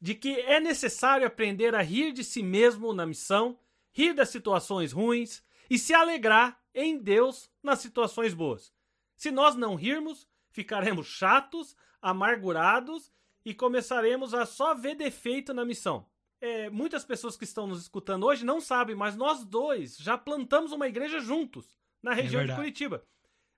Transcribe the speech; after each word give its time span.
de 0.00 0.14
que 0.14 0.40
é 0.40 0.58
necessário 0.58 1.26
aprender 1.26 1.74
a 1.74 1.82
rir 1.82 2.12
de 2.12 2.24
si 2.24 2.42
mesmo 2.42 2.94
na 2.94 3.04
missão, 3.04 3.58
rir 3.92 4.14
das 4.14 4.30
situações 4.30 4.90
ruins 4.90 5.42
e 5.68 5.78
se 5.78 5.92
alegrar 5.92 6.59
em 6.74 6.98
Deus 6.98 7.50
nas 7.62 7.80
situações 7.80 8.34
boas. 8.34 8.72
Se 9.16 9.30
nós 9.30 9.54
não 9.54 9.74
rirmos, 9.74 10.28
ficaremos 10.50 11.06
chatos, 11.06 11.76
amargurados 12.00 13.12
e 13.44 13.54
começaremos 13.54 14.34
a 14.34 14.46
só 14.46 14.74
ver 14.74 14.94
defeito 14.94 15.52
na 15.52 15.64
missão. 15.64 16.06
É, 16.40 16.70
muitas 16.70 17.04
pessoas 17.04 17.36
que 17.36 17.44
estão 17.44 17.66
nos 17.66 17.82
escutando 17.82 18.24
hoje 18.24 18.44
não 18.44 18.60
sabem, 18.60 18.96
mas 18.96 19.14
nós 19.14 19.44
dois 19.44 19.96
já 19.98 20.16
plantamos 20.16 20.72
uma 20.72 20.88
igreja 20.88 21.20
juntos 21.20 21.76
na 22.02 22.14
região 22.14 22.40
é 22.40 22.46
de 22.46 22.54
Curitiba. 22.54 23.04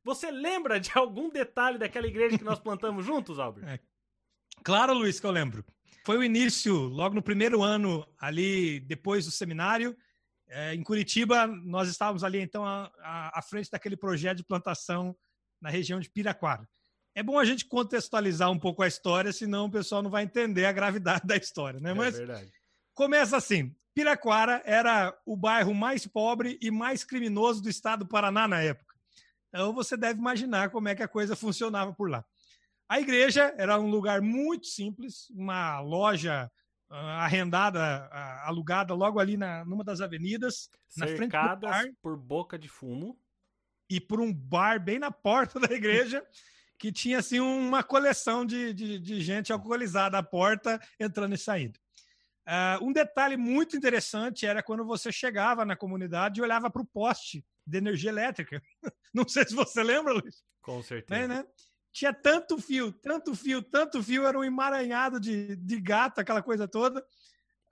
Você 0.05 0.31
lembra 0.31 0.81
de 0.81 0.91
algum 0.95 1.31
detalhe 1.31 1.79
daquela 1.79 2.07
igreja 2.07 2.37
que 2.37 2.45
nós 2.45 2.59
plantamos 2.59 3.07
juntos, 3.07 3.39
Albert? 3.39 3.69
É. 3.69 3.79
Claro, 4.65 4.95
Luiz, 4.95 5.21
que 5.21 5.27
eu 5.27 5.31
lembro. 5.31 5.65
Foi 6.05 6.19
o 6.19 6.25
início, 6.25 6.75
logo 6.75 7.15
no 7.15 7.23
primeiro 7.23 7.63
ano, 7.63 8.07
ali 8.19 8.81
depois 8.81 9.25
do 9.25 9.31
seminário. 9.31 9.97
É, 10.55 10.75
em 10.75 10.83
Curitiba, 10.83 11.47
nós 11.47 11.89
estávamos 11.89 12.23
ali, 12.23 12.39
então, 12.39 12.63
à, 12.67 13.41
frente 13.43 13.71
daquele 13.71 13.97
projeto 13.97 14.37
de 14.37 14.45
plantação 14.45 15.17
na 15.59 15.71
região 15.71 15.99
de 15.99 16.11
Piraquara. 16.11 16.69
É 17.15 17.23
bom 17.23 17.39
a 17.39 17.45
gente 17.45 17.65
contextualizar 17.65 18.51
um 18.51 18.59
pouco 18.59 18.83
a 18.83 18.87
história, 18.87 19.33
senão 19.33 19.65
o 19.65 19.71
pessoal 19.71 20.03
não 20.03 20.11
vai 20.11 20.25
entender 20.25 20.67
a 20.67 20.73
gravidade 20.73 21.23
da 21.27 21.37
história, 21.37 21.81
né? 21.81 21.93
É 21.93 21.95
Mas 21.95 22.19
verdade. 22.19 22.53
começa 22.93 23.35
assim. 23.35 23.75
Piraquara 23.95 24.63
era 24.67 25.19
o 25.25 25.37
bairro 25.39 25.75
mais 25.75 26.07
pobre 26.07 26.59
e 26.61 26.71
mais 26.71 27.03
criminoso 27.03 27.63
do 27.63 27.71
estado 27.71 28.01
do 28.01 28.09
Paraná 28.09 28.47
na 28.47 28.61
época. 28.61 28.95
Então 29.49 29.73
você 29.73 29.97
deve 29.97 30.19
imaginar 30.19 30.69
como 30.69 30.89
é 30.89 30.95
que 30.95 31.03
a 31.03 31.09
coisa 31.09 31.35
funcionava 31.35 31.95
por 31.95 32.11
lá. 32.11 32.23
A 32.91 33.01
igreja 33.01 33.55
era 33.57 33.81
um 33.81 33.89
lugar 33.89 34.21
muito 34.21 34.67
simples, 34.67 35.31
uma 35.31 35.81
loja 35.81 36.51
arrendada, 36.93 38.09
alugada 38.45 38.95
logo 38.95 39.19
ali 39.19 39.37
na, 39.37 39.65
numa 39.65 39.83
das 39.83 40.01
avenidas, 40.01 40.69
na 40.97 41.07
frente 41.07 41.33
do 41.33 41.57
bar, 41.61 41.85
por 42.03 42.17
boca 42.17 42.59
de 42.59 42.69
fumo 42.69 43.19
e 43.89 44.01
por 44.01 44.21
um 44.21 44.33
bar 44.33 44.83
bem 44.83 44.99
na 44.99 45.11
porta 45.11 45.59
da 45.61 45.75
igreja. 45.75 46.25
que 46.79 46.91
tinha 46.91 47.19
assim 47.19 47.39
uma 47.39 47.83
coleção 47.83 48.45
de, 48.45 48.75
de, 48.75 48.99
de, 48.99 49.21
gente 49.21 49.53
alcoolizada 49.53 50.19
à 50.19 50.23
porta 50.23 50.81
entrando 50.99 51.35
e 51.35 51.39
saindo. 51.39 51.79
Uh, 52.45 52.85
um 52.85 52.93
detalhe 52.93 53.37
muito 53.37 53.77
interessante 53.77 54.45
era 54.45 54.63
quando 54.63 54.85
você 54.85 55.13
chegava 55.13 55.65
na 55.65 55.77
comunidade 55.77 56.41
e 56.41 56.43
olhava 56.43 56.69
para 56.69 56.83
o 56.83 56.87
poste 56.87 57.45
de 57.65 57.79
energia 57.79 58.11
elétrica. 58.11 58.61
Não 59.15 59.29
sei 59.29 59.47
se 59.47 59.55
você 59.55 59.83
lembra, 59.83 60.13
Luiz. 60.13 60.43
Com 60.61 60.83
certeza. 60.83 61.21
É, 61.21 61.29
né? 61.29 61.45
Tinha 61.93 62.13
tanto 62.13 62.59
fio, 62.59 62.93
tanto 62.93 63.35
fio, 63.35 63.63
tanto 63.63 64.03
fio, 64.03 64.27
era 64.27 64.39
um 64.39 64.45
emaranhado 64.45 65.21
de, 65.21 65.57
de 65.57 65.81
gato, 65.81 66.19
aquela 66.19 66.43
coisa 66.43 66.67
toda. 66.67 67.01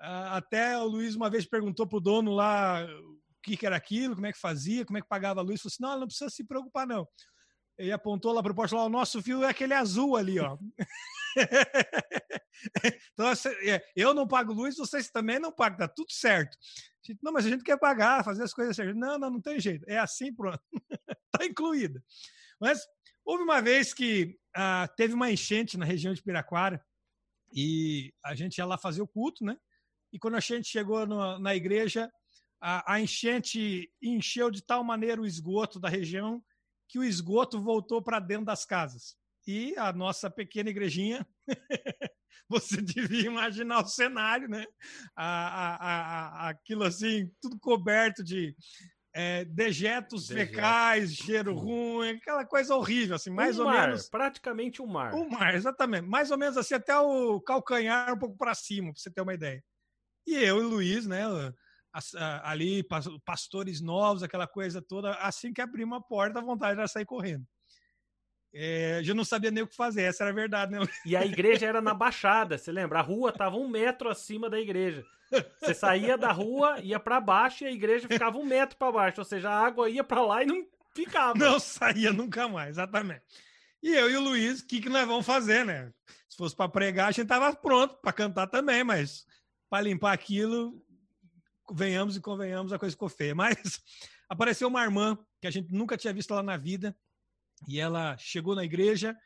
Uh, 0.01 0.29
até 0.33 0.79
o 0.79 0.85
Luiz 0.85 1.15
uma 1.15 1.31
vez 1.31 1.47
perguntou 1.47 1.87
pro 1.87 2.01
dono 2.01 2.33
lá 2.33 2.85
o 2.85 3.19
que, 3.43 3.57
que, 3.57 3.67
era 3.67 3.77
aquilo, 3.77 4.15
como 4.15 4.27
é 4.27 4.33
que 4.33 4.39
fazia, 4.39 4.85
como 4.85 4.99
é 4.99 5.03
que 5.03 5.09
pagava 5.09 5.41
a 5.41 5.43
luz. 5.43 5.61
Falou 5.61 5.73
assim: 5.73 5.83
não, 5.83 6.01
não 6.01 6.07
precisa 6.07 6.31
se 6.31 6.45
preocupar, 6.45 6.87
não. 6.87 7.09
Ele 7.79 7.93
apontou 7.93 8.33
lá 8.33 8.43
pro 8.43 8.55
poste 8.55 8.75
lá, 8.75 8.85
o 8.85 8.91
nosso 8.91 9.23
fio 9.23 9.43
é 9.43 9.49
aquele 9.49 9.73
azul 9.73 10.15
ali, 10.15 10.39
ó. 10.39 10.59
então, 13.15 13.33
é, 13.65 13.83
eu 13.97 14.13
não 14.13 14.29
pago 14.29 14.53
luz, 14.53 14.77
vocês 14.77 15.11
também 15.11 15.39
não 15.39 15.51
pagam, 15.51 15.79
tá 15.79 15.89
tudo 15.89 16.13
certo. 16.13 16.59
Não, 17.23 17.33
mas 17.33 17.47
a 17.47 17.49
gente 17.49 17.65
quer 17.65 17.79
pagar, 17.79 18.23
fazer 18.23 18.43
as 18.43 18.53
coisas 18.53 18.77
certas. 18.77 18.95
Não, 18.95 19.19
não, 19.19 19.31
não 19.31 19.41
tem 19.41 19.59
jeito. 19.59 19.85
É 19.89 19.99
assim, 19.99 20.33
pronto. 20.35 20.61
tá 21.33 21.47
incluída. 21.47 22.03
Mas 22.61 22.87
Houve 23.25 23.43
uma 23.43 23.61
vez 23.61 23.93
que 23.93 24.39
ah, 24.55 24.89
teve 24.97 25.15
uma 25.15 25.31
enchente 25.31 25.77
na 25.77 25.85
região 25.85 26.13
de 26.13 26.23
Piraquara 26.23 26.85
e 27.53 28.13
a 28.25 28.35
gente 28.35 28.59
ia 28.59 28.65
lá 28.65 28.79
fazer 28.79 29.03
o 29.03 29.09
culto, 29.09 29.45
né? 29.45 29.57
E 30.13 30.19
quando 30.19 30.37
a 30.37 30.41
gente 30.41 30.69
chegou 30.69 31.07
no, 31.07 31.39
na 31.39 31.55
igreja, 31.55 32.11
a, 32.61 32.95
a, 32.95 33.01
enchente 33.01 33.91
encheu 34.03 34.51
de 34.51 34.63
tal 34.63 34.83
maneira 34.85 35.21
o 35.21 35.27
esgoto 35.27 35.79
da 35.79 35.89
região 35.89 36.43
que 36.89 36.99
o 36.99 37.05
esgoto 37.05 37.61
voltou 37.61 38.03
para 38.03 38.19
dentro 38.19 38.47
das 38.47 38.65
casas. 38.65 39.17
E 39.47 39.75
a 39.77 39.93
nossa 39.93 40.29
pequena 40.29 40.71
igrejinha, 40.71 41.27
você 42.49 42.83
devia 42.83 43.27
imaginar 43.27 43.83
o 43.83 43.89
cenário, 43.89 44.49
né? 44.49 44.67
A, 45.17 45.49
a, 45.49 45.77
a, 45.77 46.49
aquilo 46.51 46.83
assim, 46.83 47.31
tudo 47.41 47.59
coberto 47.59 48.23
de 48.25 48.55
é, 49.13 49.45
dejetos 49.45 50.29
Dejeto. 50.29 50.51
fecais, 50.51 51.15
cheiro 51.15 51.55
ruim, 51.55 52.11
aquela 52.11 52.45
coisa 52.45 52.75
horrível, 52.75 53.17
assim, 53.17 53.31
mais 53.31 53.59
um 53.59 53.63
ou 53.63 53.69
mar, 53.69 53.89
menos. 53.89 54.09
Praticamente 54.09 54.81
um 54.81 54.87
mar. 54.87 55.15
Um 55.15 55.29
mar, 55.29 55.55
exatamente. 55.55 56.07
Mais 56.07 56.31
ou 56.31 56.39
menos 56.39 56.57
assim, 56.57 56.75
até 56.75 56.97
o 56.97 57.41
calcanhar 57.41 58.13
um 58.13 58.19
pouco 58.19 58.37
para 58.37 58.55
cima, 58.55 58.93
para 58.93 59.01
você 59.01 59.11
ter 59.11 59.21
uma 59.21 59.35
ideia. 59.35 59.63
E 60.27 60.35
eu 60.37 60.59
e 60.63 60.65
o 60.65 60.69
Luiz, 60.69 61.07
né, 61.07 61.25
ali, 62.43 62.85
pastores 63.25 63.81
novos, 63.81 64.23
aquela 64.23 64.47
coisa 64.47 64.81
toda, 64.81 65.13
assim 65.15 65.53
que 65.53 65.61
abrimos 65.61 65.99
a 65.99 66.01
porta, 66.01 66.39
a 66.39 66.43
vontade 66.43 66.79
era 66.79 66.87
sair 66.87 67.07
correndo. 67.07 67.45
É, 68.53 69.01
já 69.03 69.15
não 69.15 69.25
sabia 69.25 69.51
nem 69.51 69.63
o 69.63 69.67
que 69.67 69.77
fazer, 69.77 70.03
essa 70.03 70.25
era 70.25 70.31
a 70.31 70.35
verdade, 70.35 70.73
né? 70.73 70.81
E 71.07 71.17
a 71.17 71.25
igreja 71.25 71.67
era 71.67 71.81
na 71.81 71.95
Baixada, 71.95 72.59
você 72.59 72.73
lembra? 72.73 72.99
A 72.99 73.03
rua 73.03 73.31
estava 73.31 73.57
um 73.57 73.69
metro 73.69 74.09
acima 74.09 74.51
da 74.51 74.61
igreja. 74.61 75.05
Você 75.61 75.75
saía 75.75 76.19
da 76.19 76.33
rua, 76.33 76.81
ia 76.81 76.99
para 76.99 77.21
baixo 77.21 77.65
e 77.65 77.67
a 77.67 77.73
igreja 77.73 78.09
ficava 78.09 78.37
um 78.37 78.45
metro 78.45 78.77
para 78.77 78.93
baixo, 78.93 79.21
ou 79.21 79.25
seja, 79.25 79.49
a 79.49 79.67
água 79.67 79.89
ia 79.89 80.03
para 80.03 80.23
lá 80.23 80.43
e 80.43 80.47
não 80.47 80.67
ficava. 80.95 81.39
Não 81.39 81.61
saía 81.61 82.13
nunca 82.13 82.49
mais, 82.49 82.71
exatamente. 82.71 83.23
E 83.83 83.95
eu 83.95 84.11
e 84.11 84.17
o 84.17 84.21
Luiz, 84.21 84.61
o 84.61 84.67
que, 84.67 84.81
que 84.81 84.89
nós 84.89 85.07
vamos 85.07 85.25
fazer, 85.25 85.65
né? 85.65 85.93
Se 86.29 86.37
fosse 86.37 86.55
para 86.55 86.69
pregar, 86.69 87.09
a 87.09 87.13
gente 87.13 87.29
tava 87.29 87.55
pronto 87.55 87.97
para 88.01 88.13
cantar 88.13 88.47
também, 88.47 88.85
mas 88.85 89.25
para 89.69 89.83
limpar 89.83 90.13
aquilo, 90.13 90.85
venhamos 91.73 92.17
e 92.17 92.21
convenhamos, 92.21 92.73
a 92.73 92.79
coisa 92.79 92.95
ficou 92.95 93.09
feia. 93.09 93.35
Mas 93.35 93.57
apareceu 94.29 94.69
uma 94.69 94.83
irmã 94.83 95.17
que 95.41 95.47
a 95.47 95.51
gente 95.51 95.73
nunca 95.73 95.97
tinha 95.97 96.13
visto 96.13 96.35
lá 96.35 96.43
na 96.43 96.57
vida, 96.57 96.97
e 97.69 97.79
ela 97.79 98.17
chegou 98.19 98.55
na 98.55 98.65
igreja 98.65 99.17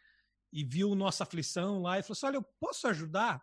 e 0.52 0.64
viu 0.64 0.94
nossa 0.94 1.24
aflição 1.24 1.80
lá 1.80 1.98
e 1.98 2.02
falou 2.02 2.12
assim: 2.12 2.26
Olha, 2.26 2.36
eu 2.36 2.46
posso 2.60 2.86
ajudar? 2.88 3.42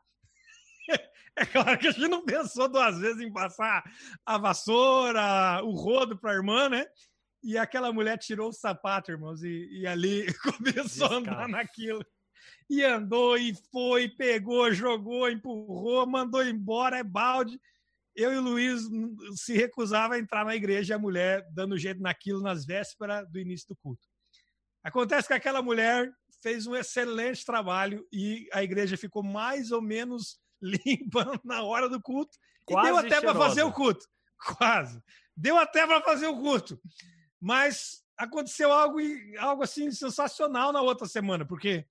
É 1.33 1.45
claro 1.45 1.79
que 1.79 1.87
a 1.87 1.91
gente 1.91 2.09
não 2.09 2.25
pensou 2.25 2.67
duas 2.67 2.99
vezes 2.99 3.21
em 3.21 3.31
passar 3.31 3.81
a 4.25 4.37
vassoura, 4.37 5.63
o 5.63 5.71
rodo 5.71 6.17
para 6.17 6.31
a 6.31 6.35
irmã, 6.35 6.67
né? 6.67 6.85
E 7.41 7.57
aquela 7.57 7.91
mulher 7.91 8.17
tirou 8.17 8.49
o 8.49 8.53
sapato, 8.53 9.11
irmãos, 9.11 9.41
e, 9.41 9.69
e 9.71 9.87
ali 9.87 10.25
começou 10.43 10.83
Descalço. 10.83 11.13
a 11.13 11.17
andar 11.17 11.47
naquilo. 11.47 12.05
E 12.69 12.83
andou, 12.83 13.37
e 13.37 13.53
foi, 13.71 14.09
pegou, 14.09 14.73
jogou, 14.73 15.29
empurrou, 15.29 16.05
mandou 16.05 16.45
embora, 16.45 16.97
é 16.97 17.03
balde. 17.03 17.59
Eu 18.15 18.33
e 18.33 18.37
o 18.37 18.41
Luiz 18.41 18.81
se 19.35 19.53
recusava 19.53 20.15
a 20.15 20.19
entrar 20.19 20.45
na 20.45 20.55
igreja 20.55 20.95
a 20.95 20.99
mulher 20.99 21.47
dando 21.53 21.77
jeito 21.77 22.01
naquilo 22.01 22.41
nas 22.41 22.65
vésperas 22.65 23.25
do 23.31 23.39
início 23.39 23.69
do 23.69 23.75
culto. 23.77 24.05
Acontece 24.83 25.27
que 25.27 25.33
aquela 25.33 25.61
mulher 25.61 26.11
fez 26.41 26.67
um 26.67 26.75
excelente 26.75 27.45
trabalho 27.45 28.05
e 28.11 28.49
a 28.51 28.63
igreja 28.63 28.97
ficou 28.97 29.23
mais 29.23 29.71
ou 29.71 29.81
menos 29.81 30.39
limpa 30.61 31.39
na 31.43 31.63
hora 31.63 31.89
do 31.89 32.01
culto. 32.01 32.37
Quase 32.65 32.87
e 32.87 32.91
deu 32.91 32.97
até 32.97 33.21
para 33.21 33.35
fazer 33.35 33.63
o 33.63 33.71
culto. 33.71 34.07
Quase. 34.57 35.01
Deu 35.35 35.57
até 35.57 35.85
para 35.85 36.01
fazer 36.01 36.27
o 36.27 36.37
culto. 36.37 36.79
Mas 37.39 38.03
aconteceu 38.17 38.71
algo, 38.71 38.99
algo 39.39 39.63
assim 39.63 39.91
sensacional 39.91 40.71
na 40.71 40.81
outra 40.81 41.07
semana, 41.07 41.45
porque 41.45 41.85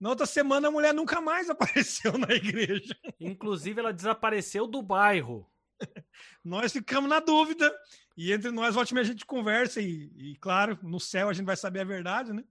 na 0.00 0.10
outra 0.10 0.26
semana 0.26 0.68
a 0.68 0.70
mulher 0.70 0.92
nunca 0.92 1.20
mais 1.20 1.48
apareceu 1.50 2.16
na 2.18 2.34
igreja. 2.34 2.96
Inclusive, 3.20 3.80
ela 3.80 3.92
desapareceu 3.92 4.66
do 4.66 4.82
bairro. 4.82 5.48
nós 6.44 6.72
ficamos 6.72 7.08
na 7.08 7.20
dúvida. 7.20 7.72
E 8.16 8.32
entre 8.32 8.50
nós, 8.50 8.76
ótimo, 8.76 9.00
a 9.00 9.04
gente 9.04 9.24
conversa. 9.24 9.80
E, 9.80 10.10
e, 10.16 10.36
claro, 10.40 10.78
no 10.82 10.98
céu 10.98 11.28
a 11.28 11.32
gente 11.32 11.46
vai 11.46 11.56
saber 11.56 11.80
a 11.80 11.84
verdade, 11.84 12.32
né? 12.32 12.42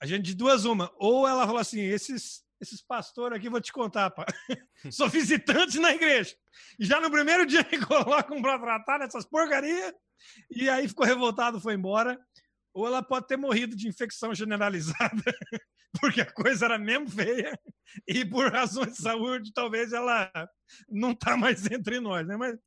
A 0.00 0.06
gente 0.06 0.26
de 0.26 0.34
duas 0.34 0.64
uma. 0.64 0.92
Ou 0.96 1.26
ela 1.26 1.46
falou 1.46 1.60
assim: 1.60 1.80
esses 1.80 2.44
esses 2.60 2.82
pastores 2.82 3.38
aqui, 3.38 3.48
vou 3.48 3.60
te 3.60 3.72
contar, 3.72 4.10
pá. 4.10 4.26
Sou 4.90 5.08
visitante 5.08 5.78
na 5.78 5.92
igreja. 5.92 6.34
E 6.78 6.84
já 6.84 7.00
no 7.00 7.10
primeiro 7.10 7.46
dia 7.46 7.66
me 7.70 7.78
colocam 7.84 8.40
para 8.42 8.58
tratar 8.58 8.98
nessas 8.98 9.24
porcarias. 9.24 9.92
E 10.50 10.68
aí 10.68 10.88
ficou 10.88 11.06
revoltado, 11.06 11.60
foi 11.60 11.74
embora. 11.74 12.18
Ou 12.74 12.86
ela 12.86 13.02
pode 13.02 13.26
ter 13.26 13.36
morrido 13.36 13.76
de 13.76 13.88
infecção 13.88 14.34
generalizada, 14.34 15.22
porque 16.00 16.20
a 16.20 16.30
coisa 16.30 16.66
era 16.66 16.78
mesmo 16.78 17.08
feia. 17.08 17.58
E 18.06 18.24
por 18.24 18.52
razões 18.52 18.92
de 18.92 19.02
saúde, 19.02 19.52
talvez 19.52 19.92
ela 19.92 20.30
não 20.88 21.14
tá 21.14 21.36
mais 21.36 21.70
entre 21.70 22.00
nós, 22.00 22.26
né? 22.26 22.36
Mas, 22.36 22.58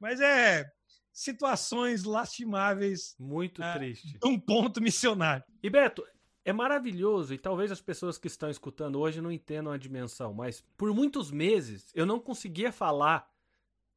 mas 0.00 0.20
é, 0.20 0.64
situações 1.12 2.04
lastimáveis. 2.04 3.14
Muito 3.18 3.62
é, 3.62 3.74
triste. 3.74 4.18
Um 4.24 4.38
ponto 4.38 4.82
missionário. 4.82 5.44
E 5.62 5.70
Beto, 5.70 6.04
é 6.44 6.52
maravilhoso, 6.52 7.32
e 7.32 7.38
talvez 7.38 7.72
as 7.72 7.80
pessoas 7.80 8.18
que 8.18 8.26
estão 8.26 8.50
escutando 8.50 9.00
hoje 9.00 9.20
não 9.20 9.32
entendam 9.32 9.72
a 9.72 9.78
dimensão, 9.78 10.34
mas 10.34 10.62
por 10.76 10.92
muitos 10.92 11.30
meses 11.30 11.90
eu 11.94 12.04
não 12.04 12.20
conseguia 12.20 12.70
falar 12.70 13.32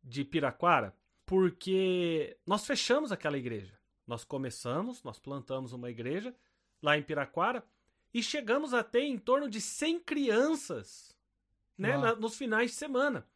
de 0.01 0.23
Piraquara 0.23 0.95
porque 1.25 2.37
nós 2.45 2.65
fechamos 2.65 3.11
aquela 3.11 3.37
igreja. 3.37 3.77
Nós 4.07 4.23
começamos, 4.23 5.03
nós 5.03 5.19
plantamos 5.19 5.73
uma 5.73 5.89
igreja 5.89 6.33
lá 6.81 6.97
em 6.97 7.03
Piraquara 7.03 7.65
e 8.13 8.23
chegamos 8.23 8.73
a 8.73 8.81
ter 8.81 9.01
em 9.01 9.17
torno 9.17 9.49
de 9.49 9.59
100 9.59 9.99
crianças 9.99 11.13
né, 11.77 11.97
na, 11.97 12.15
nos 12.15 12.37
finais 12.37 12.71
de 12.71 12.77
semana. 12.77 13.27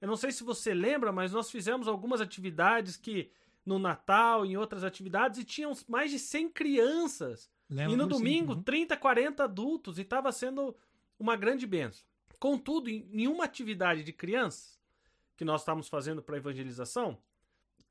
Eu 0.00 0.08
não 0.08 0.16
sei 0.16 0.32
se 0.32 0.44
você 0.44 0.74
lembra, 0.74 1.10
mas 1.10 1.32
nós 1.32 1.50
fizemos 1.50 1.88
algumas 1.88 2.20
atividades 2.20 2.96
que 2.96 3.30
no 3.64 3.78
Natal, 3.78 4.44
em 4.44 4.56
outras 4.56 4.84
atividades, 4.84 5.38
e 5.38 5.44
tinham 5.44 5.72
mais 5.88 6.10
de 6.10 6.18
100 6.18 6.50
crianças. 6.50 7.50
E 7.70 7.96
no 7.96 8.06
domingo, 8.06 8.54
sim. 8.54 8.62
30, 8.62 8.96
40 8.96 9.44
adultos, 9.44 9.98
e 9.98 10.02
estava 10.02 10.32
sendo 10.32 10.76
uma 11.18 11.36
grande 11.36 11.66
benção. 11.66 12.04
Contudo, 12.38 12.88
em, 12.88 13.28
uma 13.28 13.44
atividade 13.44 14.02
de 14.02 14.12
crianças 14.12 14.80
que 15.36 15.44
nós 15.44 15.60
estávamos 15.60 15.88
fazendo 15.88 16.22
para 16.22 16.38
evangelização, 16.38 17.18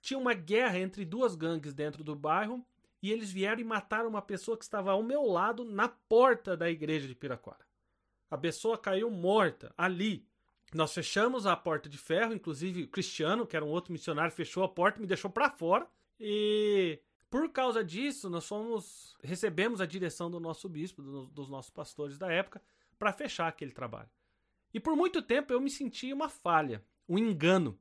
tinha 0.01 0.17
uma 0.17 0.33
guerra 0.33 0.79
entre 0.79 1.05
duas 1.05 1.35
gangues 1.35 1.73
dentro 1.73 2.03
do 2.03 2.15
bairro 2.15 2.65
e 3.01 3.11
eles 3.11 3.31
vieram 3.31 3.61
e 3.61 3.63
mataram 3.63 4.09
uma 4.09 4.21
pessoa 4.21 4.57
que 4.57 4.63
estava 4.63 4.91
ao 4.91 5.03
meu 5.03 5.23
lado 5.23 5.63
na 5.63 5.87
porta 5.87 6.57
da 6.57 6.69
igreja 6.69 7.07
de 7.07 7.15
Piraquara. 7.15 7.65
A 8.29 8.37
pessoa 8.37 8.77
caiu 8.77 9.09
morta 9.09 9.73
ali. 9.77 10.27
Nós 10.73 10.93
fechamos 10.93 11.45
a 11.45 11.55
porta 11.55 11.89
de 11.89 11.97
ferro, 11.97 12.33
inclusive 12.33 12.83
o 12.83 12.87
Cristiano, 12.87 13.45
que 13.45 13.55
era 13.55 13.65
um 13.65 13.69
outro 13.69 13.91
missionário, 13.91 14.31
fechou 14.31 14.63
a 14.63 14.69
porta 14.69 14.99
e 14.99 15.01
me 15.01 15.07
deixou 15.07 15.29
para 15.31 15.49
fora. 15.49 15.87
E 16.19 16.99
por 17.29 17.49
causa 17.51 17.83
disso, 17.83 18.29
nós 18.29 18.47
fomos 18.47 19.15
recebemos 19.23 19.79
a 19.81 19.85
direção 19.85 20.31
do 20.31 20.39
nosso 20.39 20.67
bispo, 20.67 21.01
do, 21.01 21.25
dos 21.27 21.49
nossos 21.49 21.69
pastores 21.69 22.17
da 22.17 22.31
época, 22.31 22.61
para 22.97 23.13
fechar 23.13 23.47
aquele 23.47 23.71
trabalho. 23.71 24.09
E 24.73 24.79
por 24.79 24.95
muito 24.95 25.21
tempo 25.21 25.53
eu 25.53 25.61
me 25.61 25.69
senti 25.69 26.11
uma 26.11 26.29
falha, 26.29 26.83
um 27.07 27.17
engano, 27.17 27.79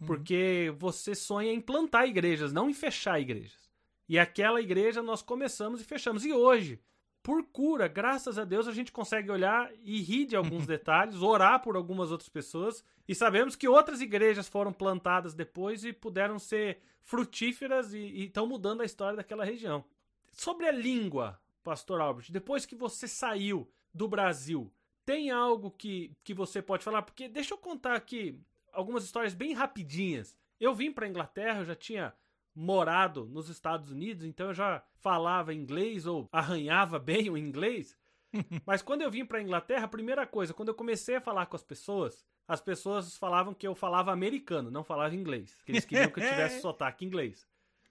uhum. 0.00 0.06
porque 0.06 0.74
você 0.78 1.14
sonha 1.14 1.52
em 1.52 1.60
plantar 1.60 2.06
igrejas, 2.06 2.52
não 2.52 2.68
em 2.68 2.74
fechar 2.74 3.20
igrejas. 3.20 3.70
E 4.08 4.18
aquela 4.18 4.60
igreja 4.60 5.02
nós 5.02 5.22
começamos 5.22 5.80
e 5.80 5.84
fechamos. 5.84 6.24
E 6.24 6.32
hoje, 6.32 6.80
por 7.22 7.44
cura, 7.44 7.86
graças 7.86 8.38
a 8.38 8.44
Deus, 8.44 8.66
a 8.66 8.72
gente 8.72 8.92
consegue 8.92 9.30
olhar 9.30 9.70
e 9.82 10.00
rir 10.00 10.26
de 10.26 10.36
alguns 10.36 10.64
detalhes, 10.68 11.22
orar 11.22 11.62
por 11.62 11.76
algumas 11.76 12.10
outras 12.10 12.28
pessoas. 12.28 12.84
E 13.06 13.14
sabemos 13.14 13.56
que 13.56 13.68
outras 13.68 14.00
igrejas 14.00 14.48
foram 14.48 14.72
plantadas 14.72 15.34
depois 15.34 15.84
e 15.84 15.92
puderam 15.92 16.38
ser 16.38 16.80
frutíferas 17.02 17.92
e 17.92 18.24
estão 18.24 18.46
mudando 18.46 18.80
a 18.80 18.84
história 18.84 19.16
daquela 19.16 19.44
região. 19.44 19.84
Sobre 20.32 20.66
a 20.66 20.72
língua, 20.72 21.40
Pastor 21.62 22.00
Albert, 22.00 22.26
depois 22.30 22.64
que 22.64 22.74
você 22.74 23.06
saiu 23.06 23.70
do 23.92 24.08
Brasil, 24.08 24.72
tem 25.04 25.30
algo 25.30 25.70
que, 25.70 26.12
que 26.22 26.32
você 26.32 26.62
pode 26.62 26.84
falar? 26.84 27.02
Porque 27.02 27.28
deixa 27.28 27.52
eu 27.52 27.58
contar 27.58 27.96
aqui 27.96 28.40
algumas 28.72 29.04
histórias 29.04 29.34
bem 29.34 29.52
rapidinhas. 29.52 30.36
Eu 30.58 30.74
vim 30.74 30.92
para 30.92 31.08
Inglaterra, 31.08 31.60
eu 31.60 31.64
já 31.66 31.74
tinha 31.74 32.14
morado 32.54 33.26
nos 33.26 33.48
Estados 33.48 33.90
Unidos, 33.90 34.24
então 34.24 34.48
eu 34.48 34.54
já 34.54 34.82
falava 34.96 35.54
inglês 35.54 36.06
ou 36.06 36.28
arranhava 36.32 36.98
bem 37.00 37.30
o 37.30 37.36
inglês. 37.36 37.96
Mas 38.66 38.82
quando 38.82 39.02
eu 39.02 39.10
vim 39.10 39.24
para 39.24 39.42
Inglaterra, 39.42 39.84
a 39.84 39.88
primeira 39.88 40.26
coisa, 40.26 40.54
quando 40.54 40.68
eu 40.68 40.74
comecei 40.74 41.16
a 41.16 41.20
falar 41.20 41.46
com 41.46 41.56
as 41.56 41.62
pessoas, 41.62 42.24
as 42.46 42.60
pessoas 42.60 43.16
falavam 43.16 43.54
que 43.54 43.66
eu 43.66 43.74
falava 43.74 44.12
americano, 44.12 44.70
não 44.70 44.84
falava 44.84 45.14
inglês. 45.14 45.60
Que 45.64 45.72
eles 45.72 45.84
queriam 45.84 46.10
que 46.10 46.20
eu 46.20 46.28
tivesse 46.28 46.60
sotaque 46.62 47.04
inglês. 47.04 47.48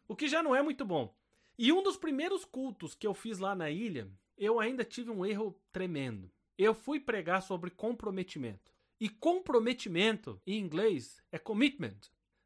O 0.07 0.15
que 0.15 0.27
já 0.27 0.41
não 0.41 0.55
é 0.55 0.61
muito 0.61 0.85
bom. 0.85 1.13
E 1.57 1.73
um 1.73 1.83
dos 1.83 1.97
primeiros 1.97 2.45
cultos 2.45 2.95
que 2.95 3.05
eu 3.05 3.13
fiz 3.13 3.39
lá 3.39 3.53
na 3.53 3.69
ilha, 3.69 4.09
eu 4.37 4.59
ainda 4.59 4.83
tive 4.83 5.11
um 5.11 5.25
erro 5.25 5.59
tremendo. 5.71 6.31
Eu 6.57 6.73
fui 6.73 6.99
pregar 6.99 7.41
sobre 7.41 7.69
comprometimento. 7.69 8.71
E 8.99 9.07
comprometimento, 9.07 10.41
em 10.45 10.59
inglês, 10.59 11.21
é 11.31 11.37
commitment. 11.37 11.97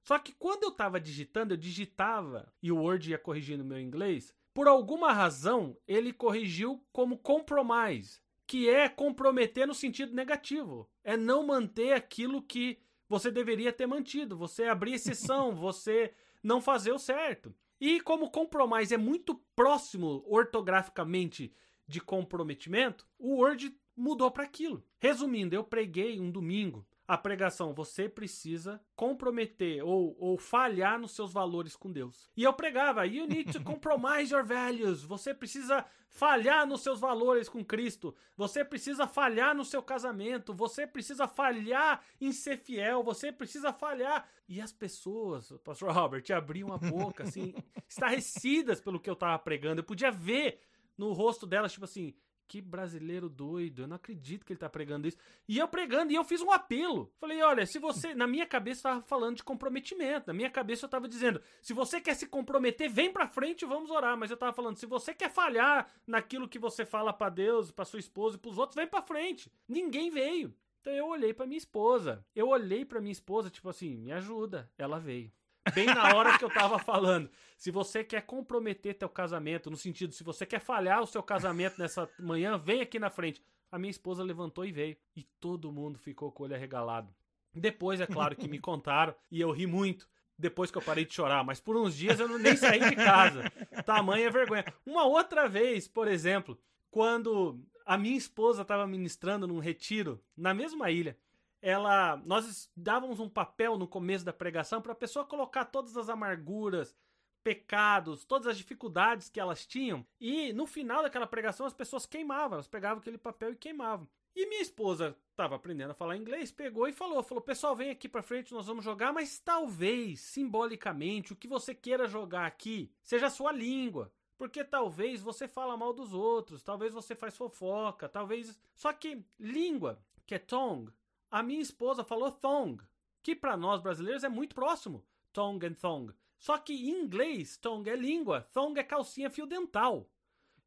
Só 0.04 0.20
que 0.20 0.34
quando 0.34 0.64
eu 0.64 0.70
estava 0.70 1.00
digitando, 1.00 1.54
eu 1.54 1.58
digitava 1.58 2.52
e 2.62 2.72
o 2.72 2.78
Word 2.78 3.10
ia 3.10 3.18
corrigindo 3.18 3.64
meu 3.64 3.80
inglês. 3.80 4.34
Por 4.54 4.68
alguma 4.68 5.12
razão, 5.14 5.78
ele 5.88 6.12
corrigiu 6.12 6.86
como 6.92 7.18
compromise, 7.18 8.20
que 8.46 8.70
é 8.70 8.90
comprometer 8.90 9.66
no 9.66 9.74
sentido 9.74 10.14
negativo. 10.14 10.90
É 11.04 11.16
não 11.16 11.48
manter 11.48 11.94
aquilo 11.94 12.42
que 12.42 12.78
você 13.08 13.32
deveria 13.32 13.72
ter 13.72 13.88
mantido. 13.88 14.38
Você 14.38 14.66
abrir 14.66 14.94
exceção, 14.94 15.56
você 15.56 16.14
não 16.44 16.62
fazer 16.62 16.92
o 16.92 17.00
certo. 17.00 17.56
E 17.80 18.02
como 18.02 18.30
compromise 18.30 18.94
é 18.94 18.98
muito 18.98 19.36
próximo 19.56 20.24
ortograficamente 20.28 21.54
de 21.88 22.02
comprometimento, 22.02 23.08
o 23.18 23.38
Word 23.38 23.76
mudou 23.96 24.30
para 24.32 24.44
aquilo. 24.44 24.84
Resumindo, 25.00 25.56
eu 25.56 25.64
preguei 25.64 26.20
um 26.20 26.30
domingo 26.30 26.86
a 27.06 27.18
pregação, 27.18 27.74
você 27.74 28.08
precisa 28.08 28.82
comprometer 28.96 29.84
ou, 29.84 30.16
ou 30.18 30.38
falhar 30.38 30.98
nos 30.98 31.12
seus 31.12 31.34
valores 31.34 31.76
com 31.76 31.92
Deus. 31.92 32.32
E 32.36 32.44
eu 32.44 32.54
pregava, 32.54 33.06
you 33.06 33.28
need 33.28 33.52
to 33.52 33.62
compromise 33.62 34.34
your 34.34 34.46
values. 34.46 35.04
Você 35.04 35.34
precisa 35.34 35.86
falhar 36.08 36.66
nos 36.66 36.82
seus 36.82 37.00
valores 37.00 37.50
com 37.50 37.64
Cristo. 37.64 38.16
Você 38.38 38.64
precisa 38.64 39.06
falhar 39.06 39.54
no 39.54 39.66
seu 39.66 39.84
casamento. 39.84 40.54
Você 40.54 40.88
precisa 40.88 41.28
falhar 41.28 42.02
em 42.22 42.32
ser 42.32 42.58
fiel. 42.58 43.04
Você 43.04 43.32
precisa 43.32 43.74
falhar. 43.74 44.26
E 44.48 44.62
as 44.62 44.72
pessoas, 44.72 45.52
Pastor 45.64 45.92
Robert, 45.92 46.24
abriam 46.32 46.72
a 46.72 46.78
boca, 46.78 47.24
assim, 47.24 47.54
estarrecidas 47.88 48.80
pelo 48.80 49.00
que 49.00 49.10
eu 49.10 49.16
tava 49.16 49.38
pregando. 49.40 49.82
Eu 49.82 49.86
podia 49.86 50.12
ver 50.12 50.62
no 50.98 51.12
rosto 51.12 51.46
delas, 51.46 51.74
tipo 51.74 51.86
assim, 51.86 52.14
que 52.54 52.62
brasileiro 52.62 53.28
doido, 53.28 53.82
eu 53.82 53.88
não 53.88 53.96
acredito 53.96 54.46
que 54.46 54.54
ele 54.54 54.60
tá 54.60 54.70
pregando 54.70 55.08
isso. 55.08 55.18
E 55.48 55.58
eu 55.58 55.68
pregando, 55.68 56.12
e 56.14 56.16
eu 56.16 56.24
fiz 56.24 56.40
um 56.40 56.52
apelo. 56.52 57.12
Falei, 57.20 57.42
olha, 57.42 57.66
se 57.66 57.80
você. 57.80 58.14
Na 58.14 58.28
minha 58.28 58.46
cabeça 58.46 58.88
eu 58.88 58.94
tava 58.94 59.02
falando 59.08 59.38
de 59.38 59.44
comprometimento. 59.44 60.28
Na 60.28 60.34
minha 60.34 60.52
cabeça 60.52 60.86
eu 60.86 60.90
tava 60.90 61.08
dizendo, 61.08 61.42
se 61.64 61.74
você 61.74 62.00
quer 62.00 62.14
se 62.14 62.28
comprometer, 62.28 62.92
vem 62.92 63.12
pra 63.12 63.28
frente 63.28 63.64
e 63.64 63.66
vamos 63.66 63.90
orar. 63.90 64.16
Mas 64.16 64.30
eu 64.30 64.38
tava 64.38 64.54
falando, 64.54 64.78
se 64.78 64.86
você 64.86 65.16
quer 65.16 65.32
falhar 65.32 65.92
naquilo 66.06 66.48
que 66.48 66.60
você 66.60 66.86
fala 66.86 67.12
para 67.12 67.30
Deus, 67.30 67.72
para 67.72 67.86
sua 67.86 68.00
esposa 68.00 68.36
e 68.36 68.40
pros 68.40 68.60
outros, 68.60 68.76
vem 68.76 68.86
pra 68.86 69.02
frente. 69.02 69.52
Ninguém 69.68 70.12
veio. 70.12 70.54
Então 70.80 70.94
eu 70.94 71.08
olhei 71.08 71.34
para 71.34 71.48
minha 71.48 71.58
esposa. 71.58 72.24
Eu 72.36 72.50
olhei 72.50 72.86
para 72.86 73.02
minha 73.02 73.12
esposa, 73.12 73.50
tipo 73.50 73.68
assim, 73.68 73.98
me 73.98 74.12
ajuda. 74.12 74.72
Ela 74.78 75.00
veio. 75.00 75.32
Bem 75.74 75.86
na 75.86 76.16
hora 76.16 76.38
que 76.38 76.44
eu 76.44 76.50
tava 76.50 76.80
falando. 76.80 77.30
Se 77.58 77.72
você 77.72 78.04
quer 78.04 78.22
comprometer 78.24 78.96
teu 78.96 79.08
casamento, 79.08 79.70
no 79.70 79.78
sentido, 79.78 80.14
se 80.14 80.24
você 80.24 80.46
quer 80.46 80.60
falhar 80.60 81.02
o 81.02 81.08
seu 81.08 81.24
casamento 81.24 81.80
nessa 81.80 82.10
manhã, 82.20 82.58
vem 82.58 82.82
aqui 82.82 83.00
na 83.00 83.10
frente. 83.10 83.42
A 83.72 83.80
minha 83.80 83.92
esposa 83.92 84.24
levantou 84.24 84.66
e 84.66 84.72
veio. 84.72 84.98
E 85.16 85.24
todo 85.40 85.72
mundo 85.72 85.98
ficou 85.98 86.32
com 86.32 86.44
o 86.44 86.46
olho 86.46 86.56
arregalado. 86.56 87.14
Depois, 87.54 88.02
é 88.02 88.08
claro 88.08 88.36
que 88.36 88.48
me 88.48 88.60
contaram 88.60 89.16
e 89.32 89.40
eu 89.40 89.52
ri 89.52 89.66
muito 89.66 90.08
depois 90.38 90.72
que 90.72 90.78
eu 90.78 90.82
parei 90.82 91.06
de 91.06 91.14
chorar, 91.14 91.44
mas 91.44 91.60
por 91.60 91.78
uns 91.78 91.96
dias 91.96 92.20
eu 92.20 92.28
não, 92.28 92.38
nem 92.38 92.56
saí 92.56 92.80
de 92.80 92.96
casa. 92.96 93.44
Tamanha 93.86 94.30
vergonha. 94.30 94.66
Uma 94.86 95.06
outra 95.06 95.48
vez, 95.48 95.88
por 95.88 96.08
exemplo, 96.08 96.60
quando 96.90 97.60
a 97.86 97.98
minha 97.98 98.18
esposa 98.18 98.64
estava 98.64 98.86
ministrando 98.88 99.48
num 99.48 99.60
retiro 99.60 100.22
na 100.36 100.54
mesma 100.54 100.92
ilha, 100.92 101.18
ela 101.64 102.22
nós 102.26 102.70
dávamos 102.76 103.22
um 103.22 103.30
papel 103.30 103.78
no 103.78 103.88
começo 103.88 104.26
da 104.26 104.34
pregação 104.34 104.82
para 104.82 104.92
a 104.92 104.96
pessoa 104.96 105.24
colocar 105.24 105.64
todas 105.64 105.96
as 105.96 106.10
amarguras, 106.10 106.94
pecados, 107.42 108.26
todas 108.26 108.48
as 108.48 108.58
dificuldades 108.58 109.30
que 109.30 109.40
elas 109.40 109.66
tinham, 109.66 110.06
e 110.20 110.52
no 110.52 110.68
final 110.68 111.02
daquela 111.02 111.26
pregação 111.26 111.66
as 111.66 111.74
pessoas 111.74 112.06
queimavam, 112.06 112.56
elas 112.56 112.68
pegavam 112.68 113.00
aquele 113.00 113.18
papel 113.18 113.54
e 113.54 113.56
queimavam. 113.56 114.08
E 114.36 114.46
minha 114.48 114.62
esposa 114.62 115.16
estava 115.32 115.56
aprendendo 115.56 115.92
a 115.92 115.96
falar 115.96 116.18
inglês, 116.18 116.52
pegou 116.52 116.86
e 116.88 116.92
falou, 116.92 117.24
falou: 117.24 117.42
"Pessoal, 117.42 117.76
vem 117.76 117.92
aqui 117.92 118.10
para 118.10 118.22
frente, 118.22 118.54
nós 118.54 118.68
vamos 118.68 118.84
jogar, 118.84 119.14
mas 119.14 119.40
talvez, 119.40 120.20
simbolicamente, 120.20 121.32
o 121.32 121.36
que 121.36 121.48
você 121.48 121.74
queira 121.74 122.08
jogar 122.08 122.46
aqui 122.46 122.92
seja 123.02 123.28
a 123.28 123.32
sua 123.32 123.54
língua. 123.54 124.12
Porque 124.38 124.64
talvez 124.64 125.22
você 125.22 125.48
fala 125.48 125.78
mal 125.78 125.94
dos 125.94 126.14
outros, 126.14 126.64
talvez 126.64 126.94
você 126.94 127.16
faz 127.16 127.38
fofoca, 127.38 128.10
talvez. 128.10 128.60
Só 128.76 128.92
que 128.92 129.24
língua, 129.40 130.04
que 130.26 130.36
é 130.36 130.40
tongue, 130.40 130.92
a 131.34 131.42
minha 131.42 131.62
esposa 131.62 132.04
falou 132.04 132.32
thong, 132.32 132.84
que 133.24 133.36
para 133.36 133.58
nós 133.58 133.82
brasileiros 133.82 134.24
é 134.24 134.30
muito 134.30 134.54
próximo, 134.54 135.04
tongue 135.34 135.66
and 135.66 135.74
thong. 135.74 136.14
Só 136.38 136.60
que 136.60 136.74
em 136.74 137.02
inglês, 137.02 137.58
tongue 137.58 137.90
é 137.90 137.96
língua, 137.96 138.48
thong 138.54 138.80
é 138.80 138.84
calcinha 138.84 139.32
fio 139.32 139.48
dental. 139.48 140.08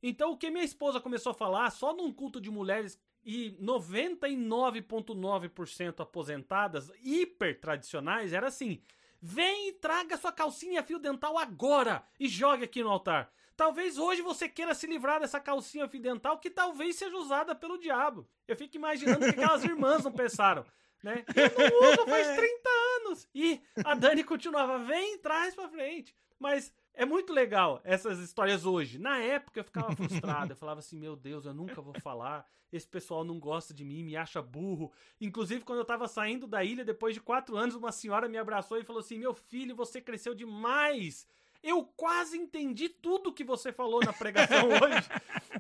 Então 0.03 0.33
o 0.33 0.37
que 0.37 0.51
minha 0.51 0.65
esposa 0.65 1.01
começou 1.01 1.31
a 1.31 1.35
falar 1.35 1.71
só 1.71 1.95
num 1.95 2.13
culto 2.13 2.41
de 2.41 2.51
mulheres 2.51 3.01
e 3.25 3.53
99,9% 3.63 6.01
aposentadas, 6.01 6.91
hiper 7.01 7.61
tradicionais, 7.61 8.33
era 8.33 8.49
assim: 8.49 8.83
vem 9.23 9.69
e 9.69 9.73
traga 9.75 10.17
sua 10.17 10.33
calcinha 10.33 10.83
fio 10.83 10.99
dental 10.99 11.39
agora 11.39 12.05
e 12.19 12.27
jogue 12.27 12.65
aqui 12.65 12.83
no 12.83 12.91
altar. 12.91 13.33
Talvez 13.57 13.97
hoje 13.99 14.21
você 14.23 14.49
queira 14.49 14.75
se 14.75 14.87
livrar 14.87 15.21
dessa 15.21 15.41
calcinha 15.41 15.89
fio 15.89 16.01
dental 16.01 16.39
que 16.39 16.51
talvez 16.51 16.97
seja 16.97 17.17
usada 17.17 17.55
pelo 17.55 17.79
diabo. 17.79 18.29
Eu 18.47 18.55
fico 18.57 18.77
imaginando 18.77 19.25
o 19.25 19.33
que 19.33 19.41
aquelas 19.41 19.65
irmãs 19.65 20.05
não 20.05 20.13
pensaram, 20.13 20.65
né? 21.03 21.25
Eu 21.35 21.71
não 21.71 21.91
uso 21.93 22.07
faz 22.07 22.27
30 22.37 22.69
anos. 23.01 23.29
E 23.35 23.61
A 23.85 23.95
Dani 23.95 24.23
continuava, 24.23 24.79
vem, 24.79 25.19
traz 25.19 25.55
pra 25.55 25.69
frente. 25.69 26.15
Mas 26.39 26.71
é 26.93 27.07
muito 27.07 27.33
legal 27.33 27.81
essas 27.83 28.19
histórias 28.19 28.67
hoje. 28.67 28.99
Na 28.99 29.19
época 29.19 29.61
eu 29.61 29.65
ficava 29.65 29.97
frustrado. 29.97 30.53
Eu 30.53 30.57
falava 30.57 30.81
assim: 30.81 30.99
meu 30.99 31.17
Deus, 31.17 31.47
eu 31.47 31.55
nunca 31.55 31.81
vou 31.81 31.95
falar. 32.01 32.47
Esse 32.71 32.87
pessoal 32.87 33.25
não 33.25 33.39
gosta 33.39 33.73
de 33.73 33.85
mim, 33.85 34.03
me 34.05 34.17
acha 34.17 34.43
burro. 34.43 34.93
Inclusive, 35.19 35.63
quando 35.65 35.79
eu 35.79 35.85
tava 35.85 36.07
saindo 36.09 36.47
da 36.47 36.63
ilha, 36.63 36.85
depois 36.85 37.15
de 37.15 37.21
quatro 37.21 37.57
anos, 37.57 37.75
uma 37.75 37.91
senhora 37.93 38.29
me 38.29 38.37
abraçou 38.37 38.77
e 38.79 38.85
falou 38.85 39.01
assim: 39.01 39.19
meu 39.19 39.33
filho, 39.33 39.75
você 39.75 39.99
cresceu 39.99 40.35
demais. 40.35 41.27
Eu 41.63 41.85
quase 41.85 42.39
entendi 42.39 42.89
tudo 42.89 43.33
que 43.33 43.45
você 43.45 43.73
falou 43.73 44.01
na 44.01 44.13
pregação 44.13 44.69
hoje. 44.69 45.09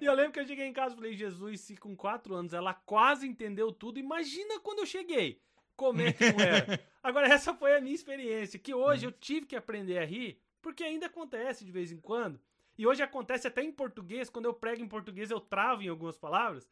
E 0.00 0.04
eu 0.04 0.14
lembro 0.14 0.32
que 0.32 0.40
eu 0.40 0.46
cheguei 0.46 0.66
em 0.66 0.72
casa 0.72 0.94
e 0.94 0.96
falei: 0.96 1.14
Jesus, 1.14 1.60
se 1.60 1.76
com 1.76 1.96
quatro 1.96 2.34
anos 2.34 2.52
ela 2.52 2.74
quase 2.74 3.26
entendeu 3.26 3.72
tudo, 3.72 3.98
imagina 3.98 4.60
quando 4.60 4.80
eu 4.80 4.86
cheguei. 4.86 5.40
Como 5.74 6.00
é 6.00 6.12
que 6.12 6.32
não 6.32 6.40
era? 6.40 6.80
Agora, 7.02 7.28
essa 7.28 7.54
foi 7.54 7.76
a 7.76 7.80
minha 7.80 7.94
experiência, 7.94 8.58
que 8.58 8.74
hoje 8.74 9.06
eu 9.06 9.12
tive 9.12 9.46
que 9.46 9.56
aprender 9.56 9.98
a 9.98 10.04
rir 10.04 10.40
porque 10.66 10.82
ainda 10.82 11.06
acontece 11.06 11.64
de 11.64 11.70
vez 11.70 11.92
em 11.92 12.00
quando. 12.00 12.40
E 12.78 12.86
hoje 12.86 13.02
acontece 13.02 13.46
até 13.46 13.62
em 13.62 13.72
português, 13.72 14.28
quando 14.28 14.44
eu 14.44 14.54
prego 14.54 14.82
em 14.82 14.88
português 14.88 15.30
eu 15.30 15.40
travo 15.40 15.82
em 15.82 15.88
algumas 15.88 16.18
palavras. 16.18 16.68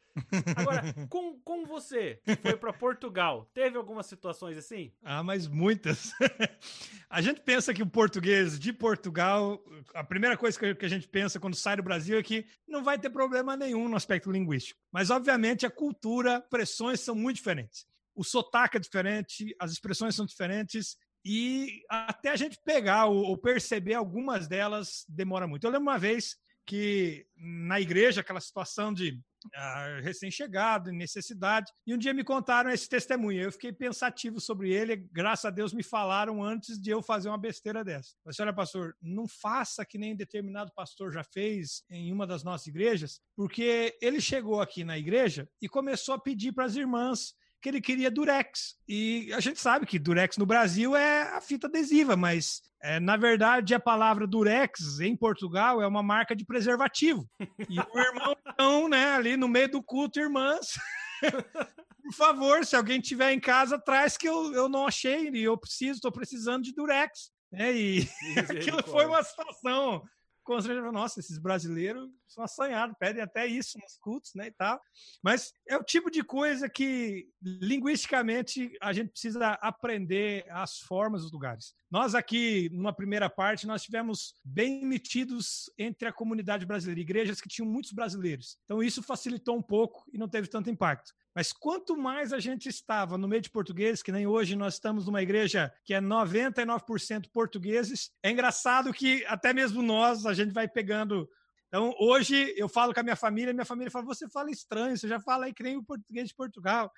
Agora, 0.55 0.81
com, 1.09 1.39
com 1.39 1.65
você, 1.65 2.19
que 2.23 2.35
foi 2.35 2.55
para 2.55 2.71
Portugal, 2.71 3.49
teve 3.53 3.77
algumas 3.77 4.05
situações 4.05 4.57
assim? 4.57 4.91
Ah, 5.03 5.23
mas 5.23 5.47
muitas. 5.47 6.11
a 7.09 7.21
gente 7.21 7.41
pensa 7.41 7.73
que 7.73 7.81
o 7.81 7.87
português 7.87 8.59
de 8.59 8.71
Portugal, 8.71 9.63
a 9.93 10.03
primeira 10.03 10.37
coisa 10.37 10.75
que 10.75 10.85
a 10.85 10.89
gente 10.89 11.07
pensa 11.07 11.39
quando 11.39 11.55
sai 11.55 11.77
do 11.77 11.83
Brasil 11.83 12.17
é 12.19 12.23
que 12.23 12.45
não 12.67 12.83
vai 12.83 12.99
ter 12.99 13.09
problema 13.09 13.57
nenhum 13.57 13.89
no 13.89 13.95
aspecto 13.95 14.31
linguístico. 14.31 14.79
Mas, 14.91 15.09
obviamente, 15.09 15.65
a 15.65 15.71
cultura, 15.71 16.39
pressões 16.39 16.99
são 16.99 17.15
muito 17.15 17.37
diferentes. 17.37 17.85
O 18.13 18.23
sotaque 18.23 18.77
é 18.77 18.79
diferente, 18.79 19.55
as 19.59 19.71
expressões 19.71 20.15
são 20.15 20.25
diferentes 20.25 20.97
e 21.25 21.81
até 21.89 22.29
a 22.29 22.35
gente 22.35 22.59
pegar 22.63 23.07
ou, 23.07 23.35
perceber 23.35 23.95
algumas 23.95 24.47
delas 24.47 25.03
demora 25.09 25.47
muito. 25.47 25.65
Eu 25.65 25.71
lembro 25.71 25.89
uma 25.89 25.97
vez 25.97 26.35
que 26.65 27.25
na 27.35 27.79
igreja, 27.79 28.21
aquela 28.21 28.39
situação 28.39 28.93
de 28.93 29.19
ah, 29.53 29.99
recém-chegado, 30.01 30.91
necessidade, 30.91 31.71
e 31.85 31.93
um 31.93 31.97
dia 31.97 32.13
me 32.13 32.23
contaram 32.23 32.71
esse 32.71 32.89
testemunho. 32.89 33.41
Eu 33.41 33.51
fiquei 33.51 33.71
pensativo 33.71 34.39
sobre 34.39 34.71
ele, 34.73 34.95
graças 35.11 35.45
a 35.45 35.49
Deus 35.49 35.73
me 35.73 35.83
falaram 35.83 36.43
antes 36.43 36.79
de 36.79 36.89
eu 36.89 37.01
fazer 37.01 37.29
uma 37.29 37.37
besteira 37.37 37.83
dessa. 37.83 38.15
Eu 38.25 38.31
disse, 38.31 38.41
olha, 38.41 38.53
pastor, 38.53 38.95
não 39.01 39.27
faça 39.27 39.85
que 39.85 39.97
nem 39.97 40.15
determinado 40.15 40.71
pastor 40.75 41.11
já 41.11 41.23
fez 41.23 41.83
em 41.89 42.11
uma 42.11 42.25
das 42.25 42.43
nossas 42.43 42.67
igrejas, 42.67 43.19
porque 43.35 43.97
ele 44.01 44.19
chegou 44.19 44.61
aqui 44.61 44.83
na 44.83 44.97
igreja 44.97 45.47
e 45.61 45.69
começou 45.69 46.15
a 46.15 46.19
pedir 46.19 46.51
para 46.51 46.65
as 46.65 46.75
irmãs 46.75 47.35
que 47.65 47.69
ele 47.69 47.81
queria 47.81 48.11
Durex. 48.11 48.75
E 48.87 49.33
a 49.33 49.39
gente 49.39 49.59
sabe 49.59 49.87
que 49.87 49.97
Durex 49.97 50.37
no 50.37 50.45
Brasil 50.45 50.95
é 50.95 51.35
a 51.35 51.41
fita 51.41 51.65
adesiva, 51.65 52.15
mas 52.15 52.61
é, 52.79 52.99
na 52.99 53.17
verdade 53.17 53.73
a 53.73 53.79
palavra 53.79 54.27
Durex 54.27 54.99
em 54.99 55.17
Portugal 55.17 55.81
é 55.81 55.87
uma 55.87 56.03
marca 56.03 56.35
de 56.35 56.45
preservativo. 56.45 57.27
E 57.67 57.79
o 57.79 57.99
irmão, 57.99 58.37
então, 58.47 58.87
né, 58.87 59.13
ali 59.13 59.35
no 59.35 59.47
meio 59.47 59.67
do 59.67 59.81
culto, 59.81 60.19
irmãs. 60.19 60.79
Por 62.03 62.13
favor, 62.13 62.63
se 62.63 62.75
alguém 62.75 63.01
tiver 63.01 63.31
em 63.31 63.39
casa, 63.39 63.79
traz 63.79 64.15
que 64.15 64.29
eu, 64.29 64.53
eu 64.53 64.69
não 64.69 64.85
achei 64.85 65.31
e 65.33 65.43
eu 65.43 65.57
preciso, 65.57 65.93
estou 65.93 66.11
precisando 66.11 66.61
de 66.61 66.71
Durex. 66.71 67.31
É, 67.51 67.73
e 67.73 68.07
aquilo 68.47 68.83
foi 68.83 69.07
uma 69.07 69.23
situação 69.23 70.03
constrangedor. 70.43 70.91
Nossa, 70.91 71.19
esses 71.19 71.39
brasileiros 71.39 72.11
são 72.27 72.43
assanhados, 72.43 72.95
pedem 72.99 73.21
até 73.21 73.45
isso 73.45 73.77
nos 73.79 73.97
cultos, 73.97 74.31
né, 74.35 74.47
e 74.47 74.51
tal. 74.51 74.79
Mas 75.23 75.53
é 75.67 75.77
o 75.77 75.83
tipo 75.83 76.09
de 76.09 76.23
coisa 76.23 76.69
que, 76.69 77.27
linguisticamente, 77.41 78.71
a 78.81 78.93
gente 78.93 79.11
precisa 79.11 79.51
aprender 79.61 80.45
as 80.49 80.79
formas 80.79 81.23
dos 81.23 81.31
lugares. 81.31 81.73
Nós 81.89 82.15
aqui, 82.15 82.69
numa 82.73 82.93
primeira 82.93 83.29
parte, 83.29 83.67
nós 83.67 83.83
tivemos 83.83 84.35
bem 84.43 84.85
metidos 84.85 85.69
entre 85.77 86.07
a 86.07 86.13
comunidade 86.13 86.65
brasileira, 86.65 86.99
igrejas 86.99 87.39
que 87.39 87.49
tinham 87.49 87.69
muitos 87.69 87.91
brasileiros. 87.91 88.57
Então, 88.65 88.83
isso 88.83 89.01
facilitou 89.01 89.55
um 89.57 89.61
pouco 89.61 90.03
e 90.11 90.17
não 90.17 90.27
teve 90.27 90.47
tanto 90.47 90.69
impacto. 90.69 91.13
Mas 91.35 91.51
quanto 91.51 91.97
mais 91.97 92.31
a 92.31 92.39
gente 92.39 92.69
estava 92.69 93.17
no 93.17 93.27
meio 93.27 93.41
de 93.41 93.49
portugueses, 93.49 94.01
que 94.01 94.11
nem 94.11 94.25
hoje 94.25 94.55
nós 94.55 94.75
estamos 94.75 95.05
numa 95.05 95.21
igreja 95.21 95.71
que 95.83 95.93
é 95.93 95.99
99% 95.99 97.29
portugueses, 97.33 98.09
é 98.23 98.31
engraçado 98.31 98.93
que 98.93 99.25
até 99.25 99.53
mesmo 99.53 99.81
nós, 99.81 100.25
a 100.25 100.33
gente 100.33 100.53
vai 100.53 100.65
pegando. 100.67 101.29
Então, 101.67 101.93
hoje 101.99 102.53
eu 102.57 102.69
falo 102.69 102.93
com 102.93 102.99
a 102.99 103.03
minha 103.03 103.15
família, 103.15 103.53
minha 103.53 103.65
família 103.65 103.91
fala: 103.91 104.05
você 104.05 104.29
fala 104.29 104.51
estranho, 104.51 104.97
você 104.97 105.07
já 105.07 105.19
fala 105.19 105.45
aí 105.45 105.53
que 105.53 105.63
nem 105.63 105.77
o 105.77 105.83
português 105.83 106.29
de 106.29 106.35
Portugal. 106.35 106.91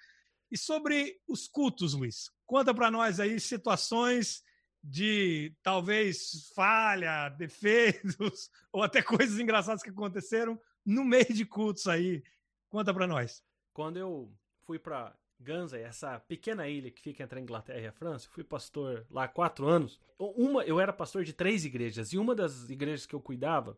E 0.51 0.57
sobre 0.57 1.19
os 1.27 1.47
cultos, 1.47 1.93
Luiz, 1.93 2.31
conta 2.45 2.73
para 2.73 2.89
nós 2.89 3.19
aí 3.19 3.39
situações 3.39 4.43
de 4.83 5.53
talvez 5.61 6.49
falha, 6.55 7.29
defeitos, 7.37 8.49
ou 8.71 8.83
até 8.83 9.01
coisas 9.01 9.39
engraçadas 9.39 9.83
que 9.83 9.89
aconteceram 9.89 10.59
no 10.85 11.03
meio 11.03 11.33
de 11.33 11.45
cultos 11.45 11.87
aí. 11.87 12.23
Conta 12.69 12.93
para 12.93 13.07
nós. 13.07 13.43
Quando 13.73 13.97
eu 13.97 14.31
fui 14.65 14.79
para 14.79 15.13
Guernsey, 15.41 15.81
essa 15.81 16.19
pequena 16.19 16.67
ilha 16.67 16.89
que 16.89 17.01
fica 17.01 17.23
entre 17.23 17.39
a 17.39 17.41
Inglaterra 17.41 17.81
e 17.81 17.87
a 17.87 17.91
França, 17.91 18.29
fui 18.29 18.43
pastor 18.43 19.05
lá 19.09 19.25
há 19.25 19.27
quatro 19.27 19.67
anos. 19.67 19.99
Uma, 20.17 20.63
eu 20.63 20.79
era 20.79 20.91
pastor 20.91 21.23
de 21.23 21.33
três 21.33 21.63
igrejas 21.65 22.11
e 22.13 22.17
uma 22.17 22.33
das 22.33 22.69
igrejas 22.69 23.05
que 23.05 23.13
eu 23.13 23.21
cuidava 23.21 23.77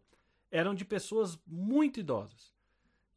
eram 0.51 0.73
de 0.73 0.85
pessoas 0.85 1.39
muito 1.45 1.99
idosas. 1.99 2.53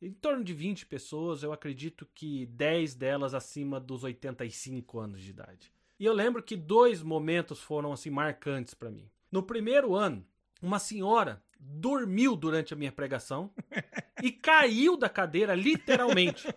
Em 0.00 0.12
torno 0.12 0.42
de 0.42 0.52
20 0.52 0.86
pessoas, 0.86 1.42
eu 1.42 1.52
acredito 1.52 2.08
que 2.14 2.46
10 2.46 2.94
delas 2.96 3.34
acima 3.34 3.78
dos 3.78 4.02
85 4.02 4.98
anos 4.98 5.20
de 5.22 5.30
idade. 5.30 5.72
E 5.98 6.04
eu 6.04 6.12
lembro 6.12 6.42
que 6.42 6.56
dois 6.56 7.02
momentos 7.02 7.60
foram 7.60 7.92
assim 7.92 8.10
marcantes 8.10 8.74
para 8.74 8.90
mim. 8.90 9.08
No 9.30 9.42
primeiro 9.42 9.94
ano, 9.94 10.26
uma 10.60 10.80
senhora 10.80 11.42
dormiu 11.58 12.34
durante 12.34 12.74
a 12.74 12.76
minha 12.76 12.90
pregação 12.90 13.52
e 14.20 14.32
caiu 14.32 14.96
da 14.96 15.08
cadeira, 15.08 15.54
literalmente. 15.54 16.48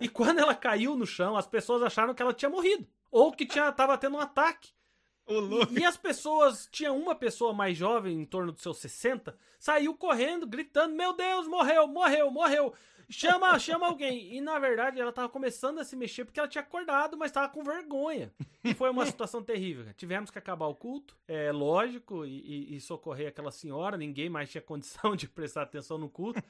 E 0.00 0.08
quando 0.08 0.38
ela 0.38 0.54
caiu 0.54 0.96
no 0.96 1.04
chão, 1.04 1.36
as 1.36 1.48
pessoas 1.48 1.82
acharam 1.82 2.14
que 2.14 2.22
ela 2.22 2.32
tinha 2.32 2.48
morrido. 2.48 2.86
Ou 3.10 3.32
que 3.32 3.44
tinha, 3.44 3.72
tava 3.72 3.98
tendo 3.98 4.16
um 4.16 4.20
ataque. 4.20 4.70
E, 5.70 5.84
as 5.84 5.96
pessoas, 5.96 6.68
tinha 6.70 6.92
uma 6.92 7.14
pessoa 7.14 7.52
mais 7.52 7.76
jovem, 7.76 8.20
em 8.20 8.24
torno 8.24 8.52
dos 8.52 8.62
seus 8.62 8.78
60, 8.78 9.36
saiu 9.58 9.94
correndo, 9.94 10.46
gritando: 10.46 10.94
Meu 10.94 11.12
Deus, 11.12 11.46
morreu, 11.46 11.86
morreu, 11.86 12.30
morreu. 12.30 12.74
Chama, 13.08 13.56
chama 13.58 13.86
alguém. 13.86 14.34
E 14.34 14.40
na 14.40 14.58
verdade 14.58 15.00
ela 15.00 15.12
tava 15.12 15.28
começando 15.28 15.78
a 15.78 15.84
se 15.84 15.96
mexer 15.96 16.24
porque 16.24 16.38
ela 16.38 16.48
tinha 16.48 16.62
acordado, 16.62 17.16
mas 17.16 17.32
tava 17.32 17.48
com 17.48 17.62
vergonha. 17.62 18.32
E 18.62 18.74
foi 18.74 18.90
uma 18.90 19.06
situação 19.06 19.42
terrível. 19.42 19.86
Tivemos 19.94 20.30
que 20.30 20.38
acabar 20.38 20.66
o 20.66 20.74
culto, 20.74 21.16
é 21.26 21.50
lógico, 21.50 22.26
e, 22.26 22.40
e, 22.72 22.76
e 22.76 22.80
socorrer 22.80 23.28
aquela 23.28 23.50
senhora. 23.50 23.96
Ninguém 23.96 24.28
mais 24.28 24.50
tinha 24.50 24.60
condição 24.60 25.14
de 25.16 25.26
prestar 25.28 25.62
atenção 25.62 25.96
no 25.96 26.08
culto. 26.08 26.42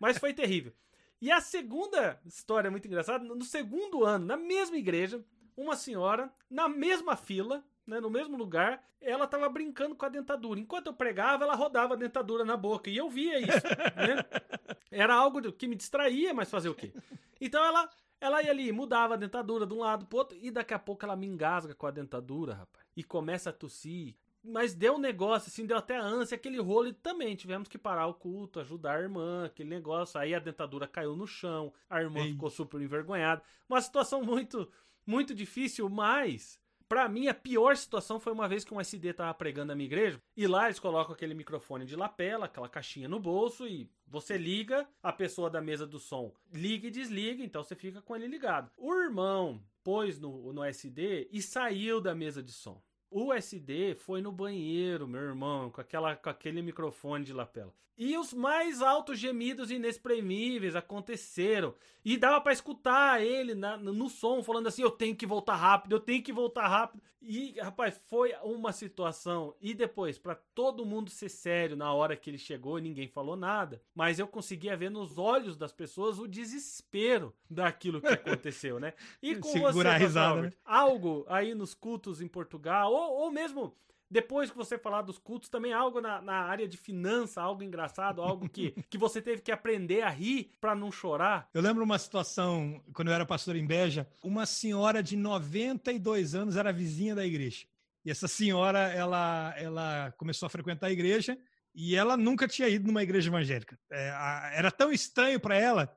Mas 0.00 0.18
foi 0.18 0.34
terrível. 0.34 0.72
E 1.20 1.30
a 1.30 1.40
segunda 1.40 2.20
história 2.26 2.68
muito 2.68 2.88
engraçada, 2.88 3.24
no 3.24 3.44
segundo 3.44 4.04
ano, 4.04 4.26
na 4.26 4.36
mesma 4.36 4.76
igreja, 4.76 5.24
uma 5.56 5.76
senhora, 5.76 6.32
na 6.50 6.68
mesma 6.68 7.14
fila, 7.14 7.64
né, 7.86 8.00
no 8.00 8.10
mesmo 8.10 8.36
lugar, 8.36 8.82
ela 9.00 9.24
estava 9.24 9.48
brincando 9.48 9.94
com 9.94 10.06
a 10.06 10.08
dentadura. 10.08 10.60
Enquanto 10.60 10.86
eu 10.86 10.94
pregava, 10.94 11.44
ela 11.44 11.54
rodava 11.54 11.94
a 11.94 11.96
dentadura 11.96 12.44
na 12.44 12.56
boca. 12.56 12.88
E 12.88 12.96
eu 12.96 13.08
via 13.08 13.40
isso. 13.40 13.66
Né? 13.96 14.24
Era 14.90 15.14
algo 15.14 15.52
que 15.52 15.66
me 15.66 15.74
distraía, 15.74 16.32
mas 16.32 16.50
fazer 16.50 16.68
o 16.68 16.74
quê? 16.74 16.92
Então 17.40 17.64
ela, 17.64 17.90
ela 18.20 18.42
ia 18.42 18.50
ali, 18.50 18.70
mudava 18.70 19.14
a 19.14 19.16
dentadura 19.16 19.66
de 19.66 19.74
um 19.74 19.78
lado 19.78 20.06
pro 20.06 20.18
outro, 20.18 20.38
e 20.40 20.50
daqui 20.50 20.72
a 20.72 20.78
pouco 20.78 21.04
ela 21.04 21.16
me 21.16 21.26
engasga 21.26 21.74
com 21.74 21.86
a 21.86 21.90
dentadura, 21.90 22.54
rapaz. 22.54 22.86
E 22.96 23.02
começa 23.02 23.50
a 23.50 23.52
tossir. 23.52 24.14
Mas 24.44 24.74
deu 24.74 24.94
um 24.94 24.98
negócio, 24.98 25.48
assim, 25.48 25.64
deu 25.64 25.76
até 25.76 25.96
ânsia, 25.96 26.34
aquele 26.34 26.60
rolo, 26.60 26.88
e 26.88 26.92
também 26.92 27.34
tivemos 27.36 27.68
que 27.68 27.78
parar 27.78 28.06
o 28.08 28.14
culto, 28.14 28.60
ajudar 28.60 28.98
a 28.98 29.00
irmã, 29.00 29.46
aquele 29.46 29.70
negócio. 29.70 30.20
Aí 30.20 30.34
a 30.34 30.40
dentadura 30.40 30.86
caiu 30.86 31.16
no 31.16 31.26
chão, 31.26 31.72
a 31.88 32.00
irmã 32.00 32.20
Ei. 32.20 32.32
ficou 32.32 32.50
super 32.50 32.80
envergonhada. 32.80 33.42
Uma 33.68 33.80
situação 33.80 34.22
muito, 34.22 34.70
muito 35.06 35.32
difícil, 35.34 35.88
mas 35.88 36.60
Pra 36.92 37.08
mim, 37.08 37.26
a 37.26 37.32
pior 37.32 37.74
situação 37.74 38.20
foi 38.20 38.34
uma 38.34 38.46
vez 38.46 38.66
que 38.66 38.74
um 38.74 38.78
SD 38.78 39.14
tava 39.14 39.32
pregando 39.32 39.68
na 39.68 39.74
minha 39.74 39.86
igreja, 39.86 40.20
e 40.36 40.46
lá 40.46 40.66
eles 40.66 40.78
colocam 40.78 41.14
aquele 41.14 41.32
microfone 41.32 41.86
de 41.86 41.96
lapela, 41.96 42.44
aquela 42.44 42.68
caixinha 42.68 43.08
no 43.08 43.18
bolso, 43.18 43.66
e 43.66 43.90
você 44.06 44.36
liga, 44.36 44.86
a 45.02 45.10
pessoa 45.10 45.48
da 45.48 45.58
mesa 45.58 45.86
do 45.86 45.98
som 45.98 46.34
liga 46.52 46.88
e 46.88 46.90
desliga, 46.90 47.42
então 47.42 47.64
você 47.64 47.74
fica 47.74 48.02
com 48.02 48.14
ele 48.14 48.26
ligado. 48.26 48.70
O 48.76 48.94
irmão 48.94 49.64
pôs 49.82 50.20
no, 50.20 50.52
no 50.52 50.62
SD 50.62 51.30
e 51.32 51.40
saiu 51.40 51.98
da 51.98 52.14
mesa 52.14 52.42
de 52.42 52.52
som. 52.52 52.78
O 53.14 53.30
SD 53.30 53.94
foi 53.94 54.22
no 54.22 54.32
banheiro, 54.32 55.06
meu 55.06 55.20
irmão, 55.20 55.70
com, 55.70 55.82
aquela, 55.82 56.16
com 56.16 56.30
aquele 56.30 56.62
microfone 56.62 57.24
de 57.26 57.32
lapela. 57.34 57.72
E 57.96 58.16
os 58.16 58.32
mais 58.32 58.80
altos 58.80 59.18
gemidos 59.18 59.70
inexprimíveis 59.70 60.74
aconteceram. 60.74 61.74
E 62.04 62.16
dava 62.16 62.40
para 62.40 62.52
escutar 62.52 63.22
ele 63.22 63.54
na, 63.54 63.76
no 63.76 64.08
som 64.08 64.42
falando 64.42 64.66
assim: 64.66 64.82
eu 64.82 64.90
tenho 64.90 65.14
que 65.14 65.26
voltar 65.26 65.56
rápido, 65.56 65.92
eu 65.94 66.00
tenho 66.00 66.22
que 66.22 66.32
voltar 66.32 66.66
rápido. 66.66 67.02
E, 67.24 67.54
rapaz, 67.60 68.00
foi 68.08 68.34
uma 68.42 68.72
situação. 68.72 69.54
E 69.60 69.72
depois, 69.72 70.18
para 70.18 70.34
todo 70.34 70.84
mundo 70.84 71.08
ser 71.08 71.28
sério 71.28 71.76
na 71.76 71.92
hora 71.92 72.16
que 72.16 72.28
ele 72.28 72.38
chegou, 72.38 72.78
ninguém 72.78 73.06
falou 73.06 73.36
nada. 73.36 73.80
Mas 73.94 74.18
eu 74.18 74.26
conseguia 74.26 74.76
ver 74.76 74.90
nos 74.90 75.18
olhos 75.18 75.56
das 75.56 75.72
pessoas 75.72 76.18
o 76.18 76.26
desespero 76.26 77.32
daquilo 77.48 78.00
que 78.00 78.08
aconteceu, 78.08 78.80
né? 78.80 78.94
E 79.22 79.36
com 79.36 79.48
Segurar 79.48 79.72
você, 79.72 79.88
a 79.88 79.96
risada, 79.96 80.42
né? 80.42 80.52
algo 80.64 81.24
aí 81.28 81.54
nos 81.54 81.74
cultos 81.74 82.20
em 82.20 82.26
Portugal, 82.26 82.92
Ou, 83.02 83.24
ou 83.24 83.30
mesmo 83.30 83.74
depois 84.12 84.50
que 84.50 84.56
você 84.56 84.76
falar 84.76 85.00
dos 85.00 85.18
cultos, 85.18 85.48
também 85.48 85.72
algo 85.72 85.98
na, 85.98 86.20
na 86.20 86.34
área 86.34 86.68
de 86.68 86.76
finança, 86.76 87.40
algo 87.40 87.62
engraçado, 87.62 88.20
algo 88.20 88.46
que, 88.46 88.72
que 88.90 88.98
você 88.98 89.22
teve 89.22 89.40
que 89.40 89.50
aprender 89.50 90.02
a 90.02 90.10
rir 90.10 90.52
para 90.60 90.74
não 90.74 90.92
chorar? 90.92 91.48
Eu 91.54 91.62
lembro 91.62 91.82
uma 91.82 91.98
situação, 91.98 92.82
quando 92.92 93.08
eu 93.08 93.14
era 93.14 93.24
pastor 93.24 93.56
em 93.56 93.66
Beja, 93.66 94.06
uma 94.22 94.44
senhora 94.44 95.02
de 95.02 95.16
92 95.16 96.34
anos 96.34 96.56
era 96.56 96.70
vizinha 96.72 97.14
da 97.14 97.24
igreja. 97.24 97.64
E 98.04 98.10
essa 98.10 98.28
senhora, 98.28 98.80
ela, 98.92 99.54
ela 99.56 100.12
começou 100.18 100.46
a 100.46 100.50
frequentar 100.50 100.88
a 100.88 100.92
igreja 100.92 101.38
e 101.74 101.96
ela 101.96 102.14
nunca 102.14 102.46
tinha 102.46 102.68
ido 102.68 102.86
numa 102.86 103.02
igreja 103.02 103.30
evangélica. 103.30 103.78
É, 103.90 104.10
a, 104.10 104.50
era 104.54 104.70
tão 104.70 104.92
estranho 104.92 105.40
para 105.40 105.56
ela 105.56 105.96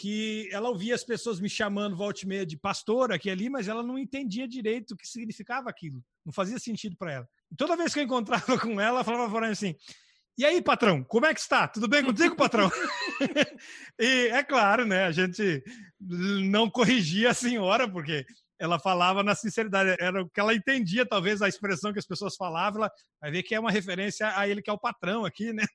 que 0.00 0.48
ela 0.50 0.70
ouvia 0.70 0.94
as 0.94 1.04
pessoas 1.04 1.38
me 1.38 1.48
chamando 1.50 1.94
volta 1.94 2.20
e 2.24 2.26
meia 2.26 2.46
de 2.46 2.56
pastor 2.56 3.12
aqui 3.12 3.28
ali, 3.28 3.50
mas 3.50 3.68
ela 3.68 3.82
não 3.82 3.98
entendia 3.98 4.48
direito 4.48 4.92
o 4.92 4.96
que 4.96 5.06
significava 5.06 5.68
aquilo. 5.68 6.02
Não 6.24 6.32
fazia 6.32 6.58
sentido 6.58 6.96
para 6.96 7.12
ela. 7.12 7.28
E 7.52 7.54
toda 7.54 7.76
vez 7.76 7.92
que 7.92 8.00
eu 8.00 8.04
encontrava 8.04 8.56
com 8.58 8.80
ela, 8.80 9.00
ela 9.00 9.04
falava 9.04 9.30
para 9.30 9.48
mim 9.48 9.52
assim: 9.52 9.74
"E 10.38 10.44
aí, 10.46 10.62
patrão, 10.62 11.04
como 11.04 11.26
é 11.26 11.34
que 11.34 11.40
está? 11.40 11.68
Tudo 11.68 11.86
bem 11.86 12.02
contigo, 12.02 12.34
patrão?" 12.34 12.70
e 14.00 14.28
é 14.28 14.42
claro, 14.42 14.86
né, 14.86 15.04
a 15.04 15.12
gente 15.12 15.62
não 16.00 16.70
corrigia 16.70 17.32
a 17.32 17.34
senhora 17.34 17.86
porque 17.86 18.24
ela 18.60 18.78
falava 18.78 19.22
na 19.22 19.34
sinceridade, 19.34 19.96
era 19.98 20.22
o 20.22 20.28
que 20.28 20.38
ela 20.38 20.54
entendia, 20.54 21.06
talvez, 21.06 21.40
a 21.40 21.48
expressão 21.48 21.94
que 21.94 21.98
as 21.98 22.06
pessoas 22.06 22.36
falavam, 22.36 22.82
ela 22.82 22.92
vai 23.18 23.30
ver 23.30 23.42
que 23.42 23.54
é 23.54 23.58
uma 23.58 23.70
referência 23.70 24.36
a 24.36 24.46
ele 24.46 24.60
que 24.60 24.68
é 24.68 24.72
o 24.72 24.78
patrão 24.78 25.24
aqui, 25.24 25.50
né, 25.50 25.64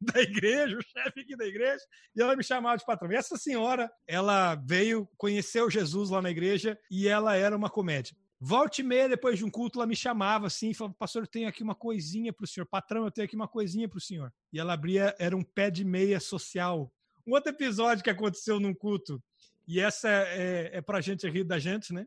da, 0.00 0.14
da 0.14 0.20
igreja, 0.22 0.78
o 0.78 0.82
chefe 0.82 1.20
aqui 1.20 1.36
da 1.36 1.44
igreja, 1.44 1.84
e 2.16 2.22
ela 2.22 2.34
me 2.34 2.42
chamava 2.42 2.78
de 2.78 2.86
patrão. 2.86 3.12
E 3.12 3.16
essa 3.16 3.36
senhora, 3.36 3.92
ela 4.06 4.54
veio, 4.54 5.06
conheceu 5.18 5.68
Jesus 5.68 6.08
lá 6.08 6.22
na 6.22 6.30
igreja, 6.30 6.78
e 6.90 7.06
ela 7.06 7.36
era 7.36 7.54
uma 7.54 7.68
comédia. 7.68 8.16
Volte 8.40 8.80
e 8.80 8.84
meia, 8.84 9.10
depois 9.10 9.38
de 9.38 9.44
um 9.44 9.50
culto, 9.50 9.78
ela 9.78 9.86
me 9.86 9.94
chamava 9.94 10.46
assim 10.48 10.74
falava, 10.74 10.96
pastor, 10.98 11.22
eu 11.22 11.28
tenho 11.28 11.48
aqui 11.48 11.62
uma 11.62 11.76
coisinha 11.76 12.32
para 12.32 12.44
o 12.44 12.48
senhor. 12.48 12.66
Patrão, 12.66 13.04
eu 13.04 13.10
tenho 13.10 13.26
aqui 13.26 13.36
uma 13.36 13.46
coisinha 13.46 13.88
para 13.88 13.98
o 13.98 14.00
senhor. 14.00 14.32
E 14.52 14.58
ela 14.58 14.72
abria, 14.72 15.14
era 15.18 15.36
um 15.36 15.44
pé 15.44 15.70
de 15.70 15.84
meia 15.84 16.18
social. 16.18 16.92
Um 17.24 17.34
outro 17.34 17.52
episódio 17.52 18.02
que 18.02 18.10
aconteceu 18.10 18.58
num 18.58 18.74
culto, 18.74 19.22
e 19.66 19.80
essa 19.80 20.08
é, 20.08 20.70
é, 20.74 20.80
para 20.80 20.98
a 20.98 21.00
gente 21.00 21.28
rir 21.28 21.44
da 21.44 21.58
gente, 21.58 21.92
né? 21.92 22.06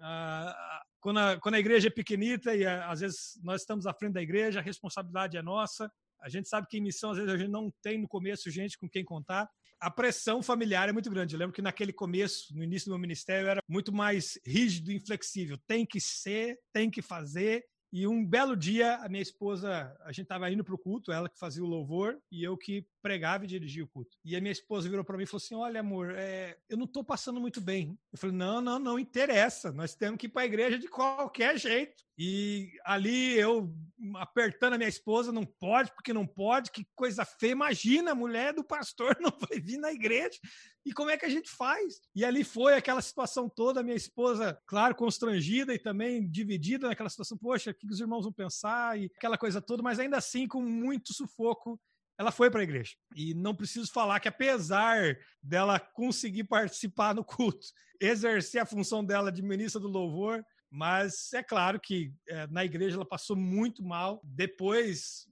Ah, 0.00 0.82
quando, 1.00 1.18
a, 1.18 1.40
quando 1.40 1.54
a 1.54 1.60
igreja 1.60 1.88
é 1.88 1.90
pequenita 1.90 2.54
e 2.54 2.64
a, 2.64 2.90
às 2.90 3.00
vezes 3.00 3.38
nós 3.42 3.62
estamos 3.62 3.86
à 3.86 3.92
frente 3.92 4.14
da 4.14 4.22
igreja, 4.22 4.60
a 4.60 4.62
responsabilidade 4.62 5.36
é 5.36 5.42
nossa. 5.42 5.90
A 6.20 6.28
gente 6.28 6.48
sabe 6.48 6.66
que 6.68 6.78
em 6.78 6.82
missão, 6.82 7.10
às 7.12 7.16
vezes, 7.16 7.32
a 7.32 7.36
gente 7.36 7.50
não 7.50 7.72
tem 7.82 7.98
no 7.98 8.08
começo 8.08 8.50
gente 8.50 8.76
com 8.76 8.88
quem 8.88 9.04
contar. 9.04 9.48
A 9.80 9.90
pressão 9.90 10.42
familiar 10.42 10.88
é 10.88 10.92
muito 10.92 11.08
grande. 11.08 11.34
Eu 11.34 11.38
lembro 11.38 11.54
que 11.54 11.62
naquele 11.62 11.92
começo, 11.92 12.52
no 12.56 12.64
início 12.64 12.86
do 12.86 12.92
meu 12.92 12.98
ministério, 12.98 13.48
era 13.48 13.62
muito 13.68 13.92
mais 13.92 14.38
rígido 14.44 14.90
e 14.90 14.96
inflexível. 14.96 15.56
Tem 15.66 15.86
que 15.86 16.00
ser, 16.00 16.58
tem 16.72 16.90
que 16.90 17.00
fazer, 17.00 17.64
e 17.90 18.06
um 18.06 18.24
belo 18.24 18.54
dia, 18.54 18.96
a 18.96 19.08
minha 19.08 19.22
esposa, 19.22 19.96
a 20.02 20.12
gente 20.12 20.24
estava 20.24 20.50
indo 20.50 20.62
para 20.62 20.74
o 20.74 20.78
culto, 20.78 21.10
ela 21.10 21.28
que 21.28 21.38
fazia 21.38 21.64
o 21.64 21.66
louvor 21.66 22.18
e 22.30 22.44
eu 22.44 22.56
que 22.56 22.86
pregava 23.02 23.44
e 23.44 23.48
dirigia 23.48 23.84
o 23.84 23.88
culto. 23.88 24.16
E 24.24 24.36
a 24.36 24.40
minha 24.40 24.52
esposa 24.52 24.88
virou 24.88 25.04
para 25.04 25.16
mim 25.16 25.24
e 25.24 25.26
falou 25.26 25.42
assim: 25.42 25.54
Olha, 25.54 25.80
amor, 25.80 26.14
é, 26.16 26.58
eu 26.68 26.76
não 26.76 26.84
estou 26.84 27.04
passando 27.04 27.40
muito 27.40 27.60
bem. 27.60 27.98
Eu 28.12 28.18
falei: 28.18 28.36
Não, 28.36 28.60
não, 28.60 28.78
não 28.78 28.98
interessa. 28.98 29.72
Nós 29.72 29.94
temos 29.94 30.18
que 30.18 30.26
ir 30.26 30.30
para 30.30 30.42
a 30.42 30.46
igreja 30.46 30.78
de 30.78 30.88
qualquer 30.88 31.58
jeito. 31.58 32.02
E 32.20 32.72
ali 32.84 33.38
eu 33.38 33.72
apertando 34.16 34.72
a 34.72 34.78
minha 34.78 34.88
esposa, 34.88 35.30
não 35.30 35.46
pode, 35.46 35.92
porque 35.92 36.12
não 36.12 36.26
pode, 36.26 36.72
que 36.72 36.84
coisa 36.96 37.24
feia. 37.24 37.52
Imagina, 37.52 38.10
a 38.10 38.14
mulher 38.14 38.52
do 38.52 38.64
pastor 38.64 39.16
não 39.22 39.30
vai 39.30 39.60
vir 39.60 39.78
na 39.78 39.92
igreja. 39.92 40.38
E 40.84 40.92
como 40.92 41.10
é 41.10 41.16
que 41.16 41.26
a 41.26 41.28
gente 41.28 41.48
faz? 41.48 42.00
E 42.14 42.24
ali 42.24 42.42
foi 42.42 42.74
aquela 42.74 43.00
situação 43.00 43.48
toda, 43.48 43.80
a 43.80 43.82
minha 43.84 43.96
esposa, 43.96 44.60
claro, 44.66 44.96
constrangida 44.96 45.72
e 45.72 45.78
também 45.78 46.28
dividida 46.28 46.88
naquela 46.88 47.08
situação. 47.08 47.38
Poxa, 47.38 47.70
o 47.70 47.74
que 47.74 47.86
os 47.86 48.00
irmãos 48.00 48.22
vão 48.22 48.32
pensar? 48.32 48.98
E 48.98 49.10
aquela 49.16 49.38
coisa 49.38 49.60
toda, 49.60 49.82
mas 49.82 50.00
ainda 50.00 50.16
assim, 50.16 50.48
com 50.48 50.60
muito 50.60 51.12
sufoco, 51.12 51.78
ela 52.18 52.32
foi 52.32 52.50
para 52.50 52.60
a 52.60 52.64
igreja. 52.64 52.96
E 53.14 53.32
não 53.32 53.54
preciso 53.54 53.92
falar 53.92 54.18
que, 54.18 54.28
apesar 54.28 55.16
dela 55.42 55.78
conseguir 55.78 56.44
participar 56.44 57.14
no 57.14 57.24
culto, 57.24 57.68
exercer 58.00 58.60
a 58.60 58.66
função 58.66 59.04
dela 59.04 59.30
de 59.30 59.42
ministra 59.42 59.80
do 59.80 59.88
louvor, 59.88 60.44
mas 60.70 61.32
é 61.32 61.42
claro 61.42 61.80
que 61.80 62.12
é, 62.28 62.46
na 62.48 62.64
igreja 62.64 62.96
ela 62.96 63.06
passou 63.06 63.36
muito 63.36 63.82
mal. 63.82 64.20
Depois 64.24 65.26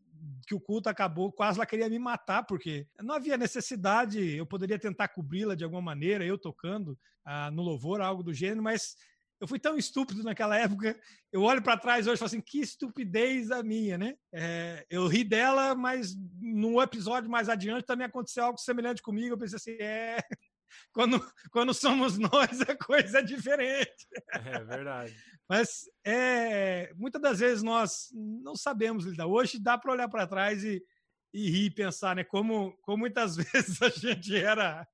que 0.47 0.55
o 0.55 0.61
culto 0.61 0.89
acabou, 0.89 1.31
quase 1.33 1.59
ela 1.59 1.67
queria 1.67 1.89
me 1.89 1.99
matar, 1.99 2.45
porque 2.45 2.87
não 3.03 3.15
havia 3.15 3.37
necessidade, 3.37 4.19
eu 4.37 4.47
poderia 4.47 4.79
tentar 4.79 5.09
cobri-la 5.09 5.55
de 5.55 5.65
alguma 5.65 5.83
maneira, 5.83 6.25
eu 6.25 6.39
tocando 6.39 6.99
ah, 7.25 7.51
no 7.51 7.63
louvor, 7.63 8.01
algo 8.01 8.23
do 8.23 8.33
gênero, 8.33 8.63
mas 8.63 8.97
eu 9.41 9.47
fui 9.47 9.59
tão 9.59 9.77
estúpido 9.77 10.23
naquela 10.23 10.57
época. 10.57 10.99
Eu 11.33 11.43
olho 11.43 11.63
para 11.63 11.77
trás 11.77 12.07
hoje 12.07 12.15
e 12.15 12.19
falo 12.19 12.27
assim: 12.27 12.41
que 12.41 12.61
estupidez 12.61 13.51
a 13.51 13.63
minha, 13.63 13.99
né? 13.99 14.17
É, 14.33 14.87
eu 14.89 15.07
ri 15.07 15.23
dela, 15.25 15.75
mas 15.75 16.15
num 16.41 16.81
episódio 16.81 17.31
mais 17.31 17.49
adiante 17.49 17.85
também 17.85 18.07
aconteceu 18.07 18.45
algo 18.45 18.59
semelhante 18.59 19.03
comigo. 19.03 19.35
Eu 19.35 19.39
pensei 19.39 19.57
assim: 19.57 19.83
é, 19.83 20.17
quando, 20.93 21.25
quando 21.51 21.75
somos 21.75 22.17
nós, 22.19 22.61
a 22.63 22.77
coisa 22.77 23.19
é 23.19 23.23
diferente. 23.23 24.07
É 24.33 24.65
verdade. 24.65 25.15
Mas 25.49 25.83
é, 26.05 26.93
muitas 26.97 27.23
das 27.23 27.39
vezes 27.39 27.63
nós 27.63 28.09
não 28.13 28.57
sabemos 28.57 29.05
lidar. 29.05 29.27
Hoje 29.27 29.61
dá 29.61 29.79
para 29.79 29.93
olhar 29.93 30.09
para 30.09 30.27
trás 30.27 30.65
e, 30.65 30.83
e 31.33 31.51
rir 31.51 31.67
e 31.67 31.71
pensar, 31.71 32.17
né? 32.17 32.25
Como, 32.25 32.77
como 32.83 32.99
muitas 32.99 33.37
vezes 33.37 33.81
a 33.83 33.89
gente 33.89 34.35
era 34.37 34.87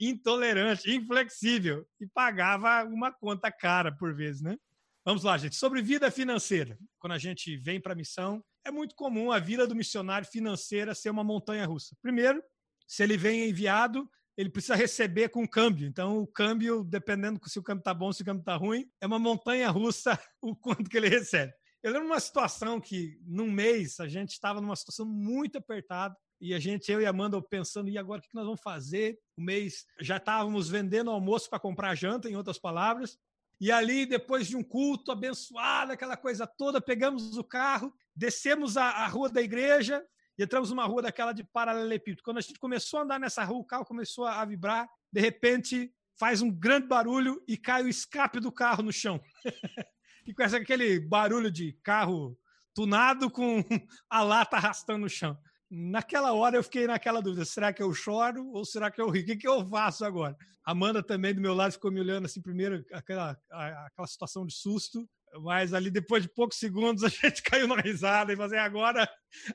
intolerante, 0.00 0.90
inflexível 0.90 1.86
e 2.00 2.06
pagava 2.06 2.84
uma 2.84 3.12
conta 3.12 3.50
cara 3.50 3.92
por 3.92 4.14
vezes, 4.14 4.42
né? 4.42 4.56
Vamos 5.04 5.22
lá, 5.22 5.36
gente. 5.36 5.56
Sobre 5.56 5.82
vida 5.82 6.10
financeira. 6.10 6.78
Quando 6.98 7.12
a 7.12 7.18
gente 7.18 7.56
vem 7.58 7.78
para 7.78 7.92
a 7.92 7.96
missão, 7.96 8.42
é 8.64 8.70
muito 8.70 8.94
comum 8.94 9.30
a 9.30 9.38
vida 9.38 9.66
do 9.66 9.74
missionário 9.74 10.26
financeira 10.26 10.94
ser 10.94 11.10
uma 11.10 11.22
montanha 11.22 11.66
russa. 11.66 11.94
Primeiro, 12.00 12.42
se 12.86 13.02
ele 13.02 13.16
vem 13.16 13.50
enviado, 13.50 14.08
ele 14.36 14.48
precisa 14.48 14.74
receber 14.74 15.28
com 15.28 15.46
câmbio. 15.46 15.86
Então, 15.86 16.18
o 16.18 16.26
câmbio, 16.26 16.82
dependendo 16.84 17.38
se 17.46 17.58
o 17.58 17.62
câmbio 17.62 17.80
está 17.80 17.92
bom, 17.92 18.12
se 18.12 18.22
o 18.22 18.24
câmbio 18.24 18.40
está 18.40 18.56
ruim, 18.56 18.88
é 19.00 19.06
uma 19.06 19.18
montanha 19.18 19.68
russa 19.70 20.18
o 20.40 20.56
quanto 20.56 20.88
que 20.88 20.96
ele 20.96 21.08
recebe. 21.08 21.52
Eu 21.84 21.92
lembro 21.92 22.06
uma 22.06 22.18
situação 22.18 22.80
que, 22.80 23.20
num 23.26 23.52
mês, 23.52 24.00
a 24.00 24.08
gente 24.08 24.30
estava 24.30 24.58
numa 24.58 24.74
situação 24.74 25.04
muito 25.04 25.58
apertada 25.58 26.16
e 26.40 26.54
a 26.54 26.58
gente, 26.58 26.90
eu 26.90 26.98
e 26.98 27.04
Amanda, 27.04 27.38
pensando, 27.42 27.90
e 27.90 27.98
agora 27.98 28.20
o 28.20 28.22
que 28.22 28.34
nós 28.34 28.46
vamos 28.46 28.62
fazer? 28.62 29.18
O 29.36 29.42
mês 29.42 29.84
já 30.00 30.16
estávamos 30.16 30.70
vendendo 30.70 31.10
almoço 31.10 31.50
para 31.50 31.58
comprar 31.58 31.94
janta, 31.94 32.26
em 32.26 32.36
outras 32.36 32.58
palavras. 32.58 33.18
E 33.60 33.70
ali, 33.70 34.06
depois 34.06 34.46
de 34.46 34.56
um 34.56 34.62
culto 34.62 35.12
abençoado, 35.12 35.92
aquela 35.92 36.16
coisa 36.16 36.46
toda, 36.46 36.80
pegamos 36.80 37.36
o 37.36 37.44
carro, 37.44 37.92
descemos 38.16 38.78
a, 38.78 38.84
a 38.84 39.06
rua 39.06 39.28
da 39.28 39.42
igreja, 39.42 40.02
e 40.38 40.42
entramos 40.42 40.70
numa 40.70 40.86
rua 40.86 41.02
daquela 41.02 41.34
de 41.34 41.44
paralelepípedo. 41.44 42.22
Quando 42.22 42.38
a 42.38 42.40
gente 42.40 42.58
começou 42.58 43.00
a 43.00 43.02
andar 43.02 43.20
nessa 43.20 43.44
rua, 43.44 43.58
o 43.58 43.64
carro 43.64 43.84
começou 43.84 44.24
a 44.24 44.42
vibrar, 44.46 44.88
de 45.12 45.20
repente 45.20 45.92
faz 46.18 46.40
um 46.40 46.50
grande 46.50 46.86
barulho 46.86 47.44
e 47.46 47.58
cai 47.58 47.82
o 47.82 47.88
escape 47.88 48.40
do 48.40 48.50
carro 48.50 48.82
no 48.82 48.90
chão. 48.90 49.20
e 50.26 50.34
com 50.34 50.42
aquele 50.42 51.00
barulho 51.00 51.50
de 51.50 51.72
carro 51.82 52.38
tunado 52.74 53.30
com 53.30 53.62
a 54.10 54.22
lata 54.22 54.56
arrastando 54.56 55.00
no 55.00 55.08
chão. 55.08 55.38
Naquela 55.70 56.32
hora 56.32 56.56
eu 56.56 56.62
fiquei 56.62 56.86
naquela 56.86 57.20
dúvida: 57.20 57.44
será 57.44 57.72
que 57.72 57.82
eu 57.82 57.92
choro 57.92 58.50
ou 58.52 58.64
será 58.64 58.90
que 58.90 59.00
eu 59.00 59.10
rio? 59.10 59.22
O 59.22 59.26
que, 59.26 59.36
que 59.36 59.48
eu 59.48 59.68
faço 59.68 60.04
agora? 60.04 60.36
Amanda 60.64 61.02
também 61.02 61.34
do 61.34 61.40
meu 61.40 61.54
lado 61.54 61.72
ficou 61.72 61.90
me 61.90 62.00
olhando 62.00 62.24
assim, 62.24 62.40
primeiro, 62.40 62.84
aquela, 62.92 63.36
aquela 63.50 64.06
situação 64.06 64.46
de 64.46 64.54
susto 64.54 65.06
mas 65.40 65.74
ali 65.74 65.90
depois 65.90 66.22
de 66.22 66.28
poucos 66.28 66.58
segundos 66.58 67.02
a 67.02 67.08
gente 67.08 67.42
caiu 67.42 67.66
na 67.66 67.76
risada 67.76 68.32
e 68.32 68.36
fazer 68.36 68.56
assim, 68.56 68.66
agora, 68.66 69.08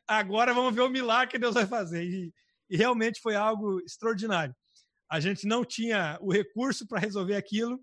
agora 0.08 0.54
vamos 0.54 0.74
ver 0.74 0.82
o 0.82 0.90
milagre 0.90 1.32
que 1.32 1.40
Deus 1.40 1.54
vai 1.54 1.66
fazer. 1.66 2.04
E, 2.04 2.34
e 2.70 2.78
realmente 2.78 3.22
foi 3.22 3.36
algo 3.36 3.80
extraordinário. 3.82 4.56
A 5.10 5.20
gente 5.20 5.48
não 5.48 5.66
tinha 5.66 6.18
o 6.22 6.32
recurso 6.32 6.88
para 6.88 7.00
resolver 7.00 7.36
aquilo, 7.36 7.80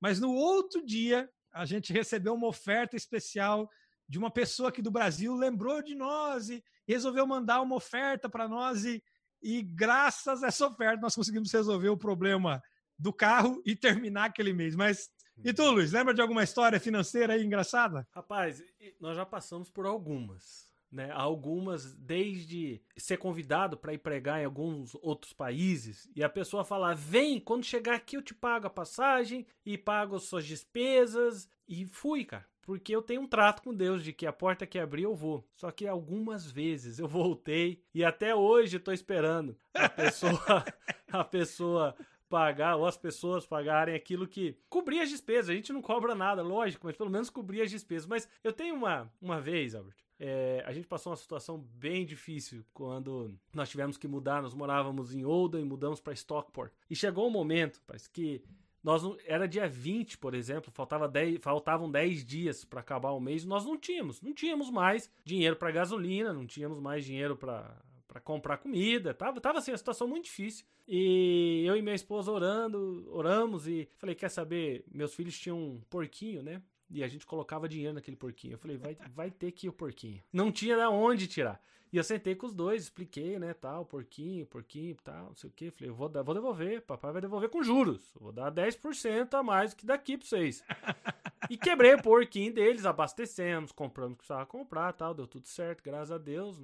mas 0.00 0.18
no 0.20 0.32
outro 0.32 0.84
dia 0.84 1.28
a 1.54 1.64
gente 1.64 1.92
recebeu 1.92 2.34
uma 2.34 2.48
oferta 2.48 2.96
especial 2.96 3.70
de 4.08 4.18
uma 4.18 4.30
pessoa 4.30 4.68
aqui 4.68 4.82
do 4.82 4.90
Brasil, 4.90 5.34
lembrou 5.34 5.80
de 5.80 5.94
nós 5.94 6.50
e 6.50 6.62
resolveu 6.86 7.26
mandar 7.26 7.62
uma 7.62 7.76
oferta 7.76 8.28
para 8.28 8.48
nós 8.48 8.84
e, 8.84 9.02
e 9.40 9.62
graças 9.62 10.42
a 10.42 10.48
essa 10.48 10.66
oferta 10.66 11.00
nós 11.00 11.14
conseguimos 11.14 11.52
resolver 11.52 11.88
o 11.88 11.96
problema 11.96 12.62
do 12.98 13.12
carro 13.12 13.62
e 13.64 13.74
terminar 13.74 14.26
aquele 14.26 14.52
mês. 14.52 14.74
Mas 14.74 15.08
e 15.42 15.52
tu, 15.52 15.70
Luiz, 15.70 15.92
lembra 15.92 16.12
de 16.12 16.20
alguma 16.20 16.42
história 16.42 16.78
financeira 16.78 17.32
aí 17.34 17.44
engraçada? 17.44 18.06
Rapaz, 18.12 18.62
nós 19.00 19.16
já 19.16 19.24
passamos 19.24 19.70
por 19.70 19.86
algumas. 19.86 20.73
Né, 20.94 21.10
algumas 21.10 21.92
desde 21.96 22.80
ser 22.96 23.16
convidado 23.16 23.76
para 23.76 23.92
ir 23.92 23.98
pregar 23.98 24.40
em 24.40 24.44
alguns 24.44 24.94
outros 25.02 25.32
países 25.32 26.08
e 26.14 26.22
a 26.22 26.28
pessoa 26.28 26.64
falar: 26.64 26.94
"Vem, 26.94 27.40
quando 27.40 27.64
chegar 27.64 27.96
aqui 27.96 28.16
eu 28.16 28.22
te 28.22 28.32
pago 28.32 28.68
a 28.68 28.70
passagem 28.70 29.44
e 29.66 29.76
pago 29.76 30.14
as 30.14 30.22
suas 30.22 30.46
despesas". 30.46 31.50
E 31.66 31.84
fui, 31.84 32.24
cara, 32.24 32.46
porque 32.62 32.94
eu 32.94 33.02
tenho 33.02 33.22
um 33.22 33.26
trato 33.26 33.60
com 33.60 33.74
Deus 33.74 34.04
de 34.04 34.12
que 34.12 34.24
a 34.24 34.32
porta 34.32 34.68
que 34.68 34.78
abrir 34.78 35.02
eu 35.02 35.16
vou. 35.16 35.44
Só 35.56 35.68
que 35.72 35.84
algumas 35.84 36.48
vezes 36.48 37.00
eu 37.00 37.08
voltei 37.08 37.82
e 37.92 38.04
até 38.04 38.32
hoje 38.32 38.76
estou 38.76 38.94
esperando 38.94 39.56
a 39.74 39.88
pessoa 39.88 40.64
a 41.10 41.24
pessoa 41.24 41.96
pagar, 42.28 42.76
ou 42.76 42.86
as 42.86 42.96
pessoas 42.96 43.46
pagarem 43.46 43.94
aquilo 43.94 44.26
que 44.26 44.56
cobria 44.68 45.02
as 45.02 45.10
despesas. 45.10 45.50
A 45.50 45.54
gente 45.54 45.72
não 45.72 45.80
cobra 45.82 46.14
nada, 46.14 46.42
lógico, 46.42 46.86
mas 46.86 46.96
pelo 46.96 47.10
menos 47.10 47.30
cobria 47.30 47.62
as 47.62 47.70
despesas. 47.70 48.06
Mas 48.06 48.28
eu 48.42 48.52
tenho 48.52 48.74
uma, 48.74 49.12
uma 49.20 49.40
vez, 49.40 49.74
Albert, 49.74 50.03
é, 50.18 50.62
a 50.66 50.72
gente 50.72 50.86
passou 50.86 51.10
uma 51.10 51.16
situação 51.16 51.58
bem 51.58 52.06
difícil 52.06 52.64
quando 52.72 53.34
nós 53.52 53.68
tivemos 53.68 53.96
que 53.96 54.06
mudar. 54.06 54.42
Nós 54.42 54.54
morávamos 54.54 55.14
em 55.14 55.24
Oldham 55.24 55.60
e 55.60 55.64
mudamos 55.64 56.00
para 56.00 56.12
Stockport. 56.12 56.72
E 56.88 56.94
chegou 56.94 57.26
um 57.26 57.30
momento, 57.30 57.80
parece 57.86 58.08
que 58.10 58.42
nós 58.82 59.02
não, 59.02 59.16
era 59.26 59.48
dia 59.48 59.66
20, 59.66 60.18
por 60.18 60.34
exemplo, 60.34 60.70
faltava 60.70 61.08
10, 61.08 61.40
faltavam 61.40 61.90
10 61.90 62.24
dias 62.24 62.64
para 62.64 62.80
acabar 62.80 63.12
o 63.12 63.20
mês, 63.20 63.44
nós 63.44 63.64
não 63.64 63.78
tínhamos, 63.78 64.20
não 64.20 64.34
tínhamos 64.34 64.70
mais 64.70 65.10
dinheiro 65.24 65.56
para 65.56 65.70
gasolina, 65.70 66.34
não 66.34 66.46
tínhamos 66.46 66.78
mais 66.78 67.04
dinheiro 67.04 67.34
para 67.34 67.82
para 68.14 68.20
comprar 68.20 68.58
comida, 68.58 69.12
tava, 69.12 69.40
tava 69.40 69.58
assim, 69.58 69.72
a 69.72 69.76
situação 69.76 70.06
muito 70.06 70.26
difícil. 70.26 70.64
E 70.86 71.64
eu 71.66 71.76
e 71.76 71.82
minha 71.82 71.96
esposa 71.96 72.30
orando, 72.30 73.08
oramos 73.10 73.66
e 73.66 73.88
falei, 73.96 74.14
quer 74.14 74.28
saber, 74.28 74.84
meus 74.88 75.12
filhos 75.12 75.36
tinham 75.36 75.58
um 75.58 75.80
porquinho, 75.90 76.40
né? 76.40 76.62
E 76.94 77.02
a 77.02 77.08
gente 77.08 77.26
colocava 77.26 77.68
dinheiro 77.68 77.92
naquele 77.92 78.16
porquinho. 78.16 78.54
Eu 78.54 78.58
falei, 78.58 78.76
vai, 78.76 78.96
vai 79.12 79.28
ter 79.28 79.50
que 79.50 79.66
ir 79.66 79.68
o 79.68 79.72
porquinho. 79.72 80.22
Não 80.32 80.52
tinha 80.52 80.76
da 80.76 80.88
onde 80.88 81.26
tirar. 81.26 81.60
E 81.92 81.96
eu 81.96 82.04
sentei 82.04 82.36
com 82.36 82.46
os 82.46 82.52
dois, 82.52 82.84
expliquei, 82.84 83.36
né, 83.36 83.52
tal, 83.52 83.84
porquinho, 83.84 84.46
porquinho, 84.46 84.96
tal, 85.02 85.26
não 85.26 85.34
sei 85.34 85.50
o 85.50 85.52
que. 85.52 85.72
Falei, 85.72 85.90
eu 85.90 85.94
vou, 85.94 86.08
dar, 86.08 86.22
vou 86.22 86.34
devolver, 86.34 86.82
papai 86.82 87.10
vai 87.10 87.20
devolver 87.20 87.48
com 87.48 87.64
juros. 87.64 88.12
Vou 88.14 88.30
dar 88.30 88.52
10% 88.52 89.34
a 89.34 89.42
mais 89.42 89.74
que 89.74 89.84
daqui 89.84 90.16
pra 90.16 90.24
vocês. 90.24 90.62
e 91.50 91.56
quebrei 91.56 91.94
o 91.94 92.02
porquinho 92.02 92.54
deles, 92.54 92.86
abastecemos, 92.86 93.72
compramos 93.72 94.12
o 94.12 94.16
que 94.16 94.18
precisava 94.18 94.46
comprar, 94.46 94.92
tal, 94.92 95.14
deu 95.14 95.26
tudo 95.26 95.48
certo, 95.48 95.82
graças 95.82 96.12
a 96.12 96.18
Deus. 96.18 96.62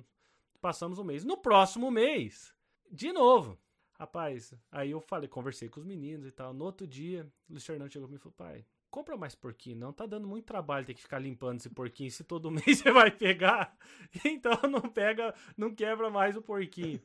Passamos 0.61 1.01
um 1.01 1.05
mês. 1.05 1.25
No 1.25 1.37
próximo 1.37 1.91
mês, 1.91 2.55
de 2.89 3.13
novo. 3.13 3.59
Rapaz, 3.99 4.55
aí 4.71 4.93
eu 4.93 5.01
falei, 5.01 5.29
conversei 5.29 5.69
com 5.69 5.81
os 5.81 5.87
meninos 5.87 6.25
e 6.25 6.31
tal. 6.31 6.55
No 6.55 6.65
outro 6.65 6.87
dia, 6.87 7.27
o 7.49 7.53
Luiz 7.53 7.67
Fernando 7.67 7.93
chegou 7.93 8.07
pra 8.07 8.13
mim 8.13 8.17
e 8.17 8.23
falou, 8.23 8.35
pai, 8.37 8.65
compra 8.91 9.17
mais 9.17 9.35
porquinho, 9.35 9.79
não. 9.79 9.93
Tá 9.93 10.05
dando 10.07 10.27
muito 10.27 10.45
trabalho 10.45 10.85
ter 10.85 10.95
que 10.95 11.03
ficar 11.03 11.19
limpando 11.19 11.59
esse 11.59 11.71
porquinho. 11.71 12.11
Se 12.11 12.25
todo 12.25 12.51
mês 12.51 12.79
você 12.79 12.91
vai 12.91 13.11
pegar, 13.11 13.77
então 14.25 14.59
não 14.69 14.83
pega, 14.83 15.35
não 15.57 15.75
quebra 15.75 16.11
mais 16.11 16.37
o 16.37 16.43
porquinho. 16.43 17.01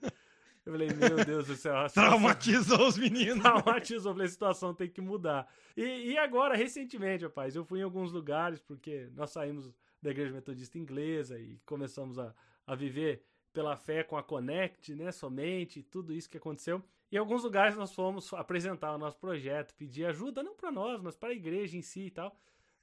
Eu 0.65 0.71
falei, 0.71 0.89
meu 0.89 1.23
Deus 1.23 1.45
do 1.45 1.55
céu. 1.55 1.75
Traumatizou 1.93 2.87
os 2.87 2.97
meninos. 2.97 3.43
Traumatizou. 3.43 4.13
Falei, 4.13 4.25
a 4.25 4.29
situação 4.29 4.73
tem 4.73 4.89
que 4.89 4.99
mudar. 4.99 5.47
E, 5.77 6.11
e 6.11 6.17
agora, 6.17 6.55
recentemente, 6.55 7.23
rapaz, 7.23 7.55
eu 7.55 7.63
fui 7.63 7.79
em 7.79 7.83
alguns 7.83 8.11
lugares, 8.11 8.59
porque 8.59 9.07
nós 9.13 9.29
saímos 9.29 9.71
da 10.01 10.09
Igreja 10.09 10.33
Metodista 10.33 10.79
Inglesa 10.79 11.39
e 11.39 11.59
começamos 11.65 12.17
a, 12.17 12.33
a 12.65 12.73
viver 12.73 13.23
pela 13.53 13.77
fé 13.77 14.03
com 14.03 14.17
a 14.17 14.23
Connect, 14.23 14.93
né, 14.95 15.11
somente, 15.11 15.81
tudo 15.81 16.13
isso 16.13 16.29
que 16.29 16.37
aconteceu. 16.37 16.83
Em 17.11 17.17
alguns 17.17 17.43
lugares 17.43 17.75
nós 17.75 17.93
fomos 17.93 18.33
apresentar 18.33 18.93
o 18.93 18.97
nosso 18.97 19.17
projeto, 19.17 19.75
pedir 19.75 20.05
ajuda, 20.05 20.43
não 20.43 20.55
para 20.55 20.71
nós, 20.71 21.01
mas 21.01 21.15
para 21.15 21.29
a 21.29 21.35
igreja 21.35 21.77
em 21.77 21.81
si 21.81 22.07
e 22.07 22.11
tal. 22.11 22.35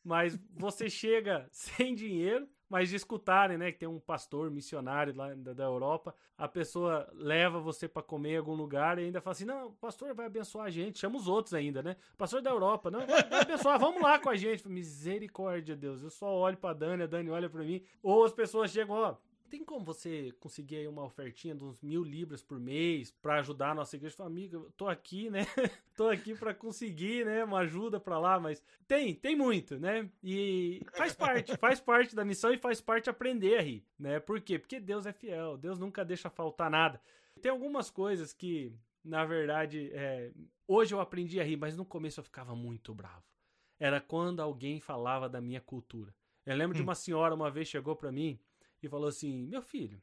Mas 0.05 0.39
você 0.55 0.89
chega 0.91 1.47
sem 1.51 1.95
dinheiro, 1.95 2.49
mas 2.69 2.89
de 2.89 2.97
escutarem, 2.97 3.59
né, 3.59 3.71
que 3.71 3.79
tem 3.79 3.89
um 3.89 4.01
pastor 4.01 4.51
missionário 4.51 5.15
lá 5.15 5.35
da, 5.35 5.53
da 5.53 5.65
Europa, 5.65 6.15
a 6.39 6.49
pessoa 6.49 7.07
leva 7.13 7.61
você 7.61 7.87
para 7.87 8.03
comer 8.03 8.33
em 8.33 8.39
algum 8.39 8.55
lugar 8.55 8.99
e 8.99 9.03
ainda 9.05 9.21
fala 9.21 9.33
assim: 9.33 9.45
"Não, 9.45 9.67
o 9.69 9.73
pastor 9.73 10.15
vai 10.15 10.27
abençoar 10.27 10.67
a 10.67 10.71
gente". 10.71 10.99
Chama 10.99 11.19
os 11.19 11.29
outros 11.29 11.53
ainda, 11.53 11.83
né? 11.83 11.97
Pastor 12.17 12.41
da 12.41 12.51
Europa, 12.51 12.91
não, 12.91 13.07
vai, 13.07 13.43
abençoar, 13.43 13.79
vamos 13.79 14.01
lá 14.03 14.19
com 14.19 14.31
a 14.31 14.37
gente. 14.37 14.67
Misericórdia, 14.69 15.77
Deus. 15.77 16.03
Eu 16.03 16.11
só 16.11 16.35
olho 16.35 16.57
para 16.57 16.75
Dani, 16.75 17.03
a 17.03 17.07
Dani 17.07 17.31
olha 17.31 17.51
para 17.51 17.63
mim. 17.63 17.85
Ou 18.03 18.25
as 18.25 18.33
pessoas 18.33 18.71
chegam, 18.71 18.97
ó, 18.97 19.17
tem 19.53 19.63
como 19.63 19.85
você 19.85 20.33
conseguir 20.41 20.77
aí 20.77 20.89
uma 20.89 21.05
ofertinha 21.05 21.55
de 21.55 21.63
uns 21.63 21.79
mil 21.83 22.03
libras 22.03 22.43
por 22.43 22.59
mês 22.59 23.11
para 23.11 23.41
ajudar 23.41 23.73
a 23.73 23.75
nossa 23.75 23.95
igreja? 23.95 24.17
Fala, 24.17 24.31
amiga, 24.31 24.57
eu 24.57 24.73
tô 24.79 24.89
aqui, 24.89 25.29
né? 25.29 25.41
tô 25.95 26.09
aqui 26.09 26.35
para 26.35 26.55
conseguir, 26.55 27.27
né? 27.27 27.45
Uma 27.45 27.59
ajuda 27.59 28.01
para 28.01 28.19
lá, 28.19 28.41
mas 28.41 28.63
tem, 28.89 29.15
tem 29.15 29.37
muito, 29.37 29.79
né? 29.79 30.09
E 30.25 30.81
faz 30.95 31.13
parte, 31.13 31.55
faz 31.59 31.81
parte 31.81 32.17
da 32.17 32.25
missão 32.25 32.51
e 32.51 32.57
faz 32.57 32.81
parte 32.81 33.11
aprender 33.11 33.59
a 33.59 33.61
rir, 33.61 33.85
né? 33.99 34.19
Por 34.19 34.41
quê? 34.41 34.59
Porque 34.59 34.81
Deus 34.81 35.05
é 35.05 35.13
fiel, 35.13 35.59
Deus 35.59 35.79
nunca 35.79 36.03
deixa 36.03 36.31
faltar 36.31 36.71
nada. 36.71 36.99
Tem 37.43 37.51
algumas 37.51 37.91
coisas 37.91 38.33
que, 38.33 38.75
na 39.05 39.27
verdade, 39.27 39.91
é, 39.93 40.33
hoje 40.67 40.95
eu 40.95 41.01
aprendi 41.01 41.39
a 41.41 41.45
rir, 41.45 41.59
mas 41.59 41.77
no 41.77 41.85
começo 41.85 42.21
eu 42.21 42.25
ficava 42.25 42.57
muito 42.57 42.95
bravo. 42.95 43.23
Era 43.79 44.01
quando 44.01 44.41
alguém 44.41 44.81
falava 44.81 45.29
da 45.29 45.43
minha 45.43 45.61
cultura. 45.61 46.15
Eu 46.47 46.57
lembro 46.57 46.75
hum. 46.75 46.79
de 46.79 46.83
uma 46.83 46.95
senhora 46.95 47.35
uma 47.35 47.51
vez 47.51 47.69
chegou 47.69 47.95
para 47.95 48.11
mim 48.11 48.41
e 48.83 48.89
falou 48.89 49.09
assim: 49.09 49.47
Meu 49.47 49.63
filho, 49.63 50.03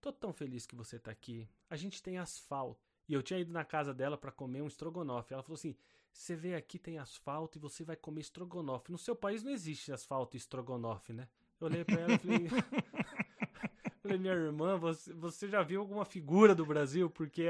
tô 0.00 0.12
tão 0.12 0.32
feliz 0.32 0.66
que 0.66 0.74
você 0.74 0.98
tá 0.98 1.10
aqui. 1.10 1.48
A 1.68 1.76
gente 1.76 2.02
tem 2.02 2.18
asfalto. 2.18 2.80
E 3.08 3.14
eu 3.14 3.22
tinha 3.22 3.40
ido 3.40 3.52
na 3.52 3.64
casa 3.64 3.92
dela 3.92 4.16
para 4.16 4.30
comer 4.30 4.62
um 4.62 4.66
estrogonofe. 4.66 5.32
Ela 5.32 5.42
falou 5.42 5.56
assim: 5.56 5.76
Você 6.12 6.34
vê 6.36 6.54
aqui 6.54 6.78
tem 6.78 6.98
asfalto 6.98 7.58
e 7.58 7.60
você 7.60 7.84
vai 7.84 7.96
comer 7.96 8.20
estrogonofe. 8.20 8.92
No 8.92 8.98
seu 8.98 9.16
país 9.16 9.42
não 9.42 9.52
existe 9.52 9.92
asfalto 9.92 10.36
e 10.36 10.38
estrogonofe, 10.38 11.12
né? 11.12 11.28
Eu 11.60 11.66
olhei 11.66 11.84
pra 11.84 12.00
ela 12.00 12.12
e 12.14 12.18
falei. 12.18 12.48
falei, 14.02 14.18
minha 14.18 14.32
irmã, 14.32 14.76
você, 14.76 15.12
você 15.12 15.48
já 15.48 15.62
viu 15.62 15.80
alguma 15.80 16.04
figura 16.04 16.54
do 16.54 16.64
Brasil? 16.64 17.10
Porque 17.10 17.46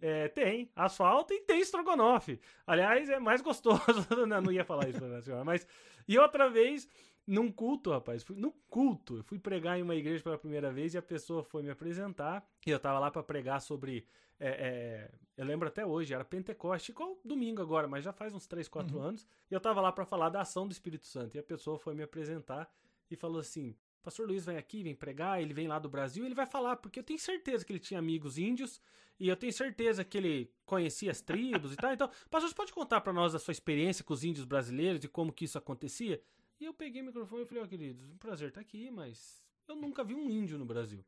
é, 0.00 0.28
tem 0.28 0.70
asfalto 0.74 1.32
e 1.32 1.40
tem 1.40 1.60
estrogonofe. 1.60 2.40
Aliás, 2.66 3.08
é 3.08 3.18
mais 3.18 3.40
gostoso. 3.40 3.80
não, 4.26 4.52
ia 4.52 4.64
falar 4.64 4.88
isso 4.88 5.00
mas. 5.44 5.66
E 6.06 6.18
outra 6.18 6.48
vez, 6.48 6.88
num 7.26 7.50
culto, 7.50 7.90
rapaz. 7.90 8.22
Fui, 8.22 8.36
no 8.36 8.52
culto. 8.68 9.16
Eu 9.16 9.24
fui 9.24 9.38
pregar 9.38 9.78
em 9.78 9.82
uma 9.82 9.94
igreja 9.94 10.22
pela 10.22 10.38
primeira 10.38 10.72
vez 10.72 10.94
e 10.94 10.98
a 10.98 11.02
pessoa 11.02 11.42
foi 11.42 11.62
me 11.62 11.70
apresentar. 11.70 12.46
E 12.66 12.70
eu 12.70 12.78
tava 12.78 12.98
lá 12.98 13.10
para 13.10 13.22
pregar 13.22 13.60
sobre. 13.60 14.06
É, 14.38 14.48
é, 14.48 15.10
eu 15.36 15.44
lembro 15.44 15.66
até 15.66 15.84
hoje, 15.84 16.14
era 16.14 16.24
Pentecoste, 16.24 16.92
igual 16.92 17.18
domingo 17.24 17.62
agora, 17.62 17.88
mas 17.88 18.04
já 18.04 18.12
faz 18.12 18.34
uns 18.34 18.46
3, 18.46 18.68
4 18.68 18.96
uhum. 18.96 19.02
anos. 19.02 19.26
E 19.50 19.54
eu 19.54 19.60
tava 19.60 19.80
lá 19.80 19.90
para 19.90 20.04
falar 20.04 20.28
da 20.28 20.42
ação 20.42 20.68
do 20.68 20.72
Espírito 20.72 21.06
Santo. 21.06 21.36
E 21.36 21.38
a 21.38 21.42
pessoa 21.42 21.78
foi 21.78 21.94
me 21.94 22.02
apresentar 22.02 22.70
e 23.10 23.16
falou 23.16 23.40
assim: 23.40 23.74
Pastor 24.02 24.28
Luiz 24.28 24.44
vem 24.44 24.56
aqui, 24.56 24.84
vem 24.84 24.94
pregar, 24.94 25.42
ele 25.42 25.52
vem 25.52 25.66
lá 25.66 25.80
do 25.80 25.88
Brasil, 25.88 26.24
ele 26.24 26.34
vai 26.34 26.46
falar, 26.46 26.76
porque 26.76 27.00
eu 27.00 27.04
tenho 27.04 27.18
certeza 27.18 27.64
que 27.64 27.72
ele 27.72 27.80
tinha 27.80 27.98
amigos 27.98 28.38
índios 28.38 28.80
e 29.18 29.28
eu 29.28 29.36
tenho 29.36 29.52
certeza 29.52 30.04
que 30.04 30.16
ele 30.16 30.52
conhecia 30.64 31.10
as 31.10 31.20
tribos 31.20 31.72
e 31.72 31.76
tal. 31.76 31.92
Então, 31.92 32.08
pastor, 32.30 32.48
você 32.48 32.54
pode 32.54 32.72
contar 32.72 33.00
para 33.00 33.12
nós 33.12 33.34
a 33.34 33.38
sua 33.40 33.52
experiência 33.52 34.04
com 34.04 34.14
os 34.14 34.22
índios 34.22 34.44
brasileiros 34.44 35.02
e 35.02 35.08
como 35.08 35.32
que 35.32 35.44
isso 35.44 35.58
acontecia? 35.58 36.22
E 36.60 36.64
eu 36.64 36.74
peguei 36.74 37.02
o 37.02 37.04
microfone 37.04 37.42
e 37.42 37.46
falei, 37.46 37.62
ó, 37.62 37.66
oh, 37.66 37.68
queridos, 37.68 38.02
um 38.04 38.16
prazer 38.16 38.48
estar 38.48 38.60
tá 38.60 38.66
aqui, 38.66 38.90
mas 38.90 39.42
eu 39.68 39.76
nunca 39.76 40.02
vi 40.02 40.14
um 40.14 40.30
índio 40.30 40.58
no 40.58 40.64
Brasil. 40.64 41.04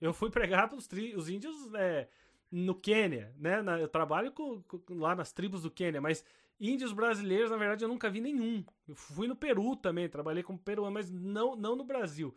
eu 0.00 0.12
fui 0.12 0.30
pregar 0.30 0.68
para 0.68 0.76
os 0.76 1.28
índios 1.28 1.74
é, 1.74 2.08
no 2.50 2.74
Quênia, 2.74 3.34
né? 3.36 3.62
Na, 3.62 3.78
eu 3.80 3.88
trabalho 3.88 4.30
com, 4.32 4.62
lá 4.90 5.14
nas 5.14 5.32
tribos 5.32 5.62
do 5.62 5.70
Quênia, 5.70 6.00
mas 6.00 6.24
índios 6.60 6.92
brasileiros, 6.92 7.50
na 7.50 7.56
verdade, 7.56 7.84
eu 7.84 7.88
nunca 7.88 8.10
vi 8.10 8.20
nenhum. 8.20 8.64
Eu 8.86 8.94
fui 8.94 9.26
no 9.26 9.34
Peru 9.34 9.74
também, 9.74 10.08
trabalhei 10.08 10.42
como 10.42 10.58
peruano, 10.58 10.92
mas 10.92 11.10
não, 11.10 11.56
não 11.56 11.74
no 11.74 11.84
Brasil. 11.84 12.34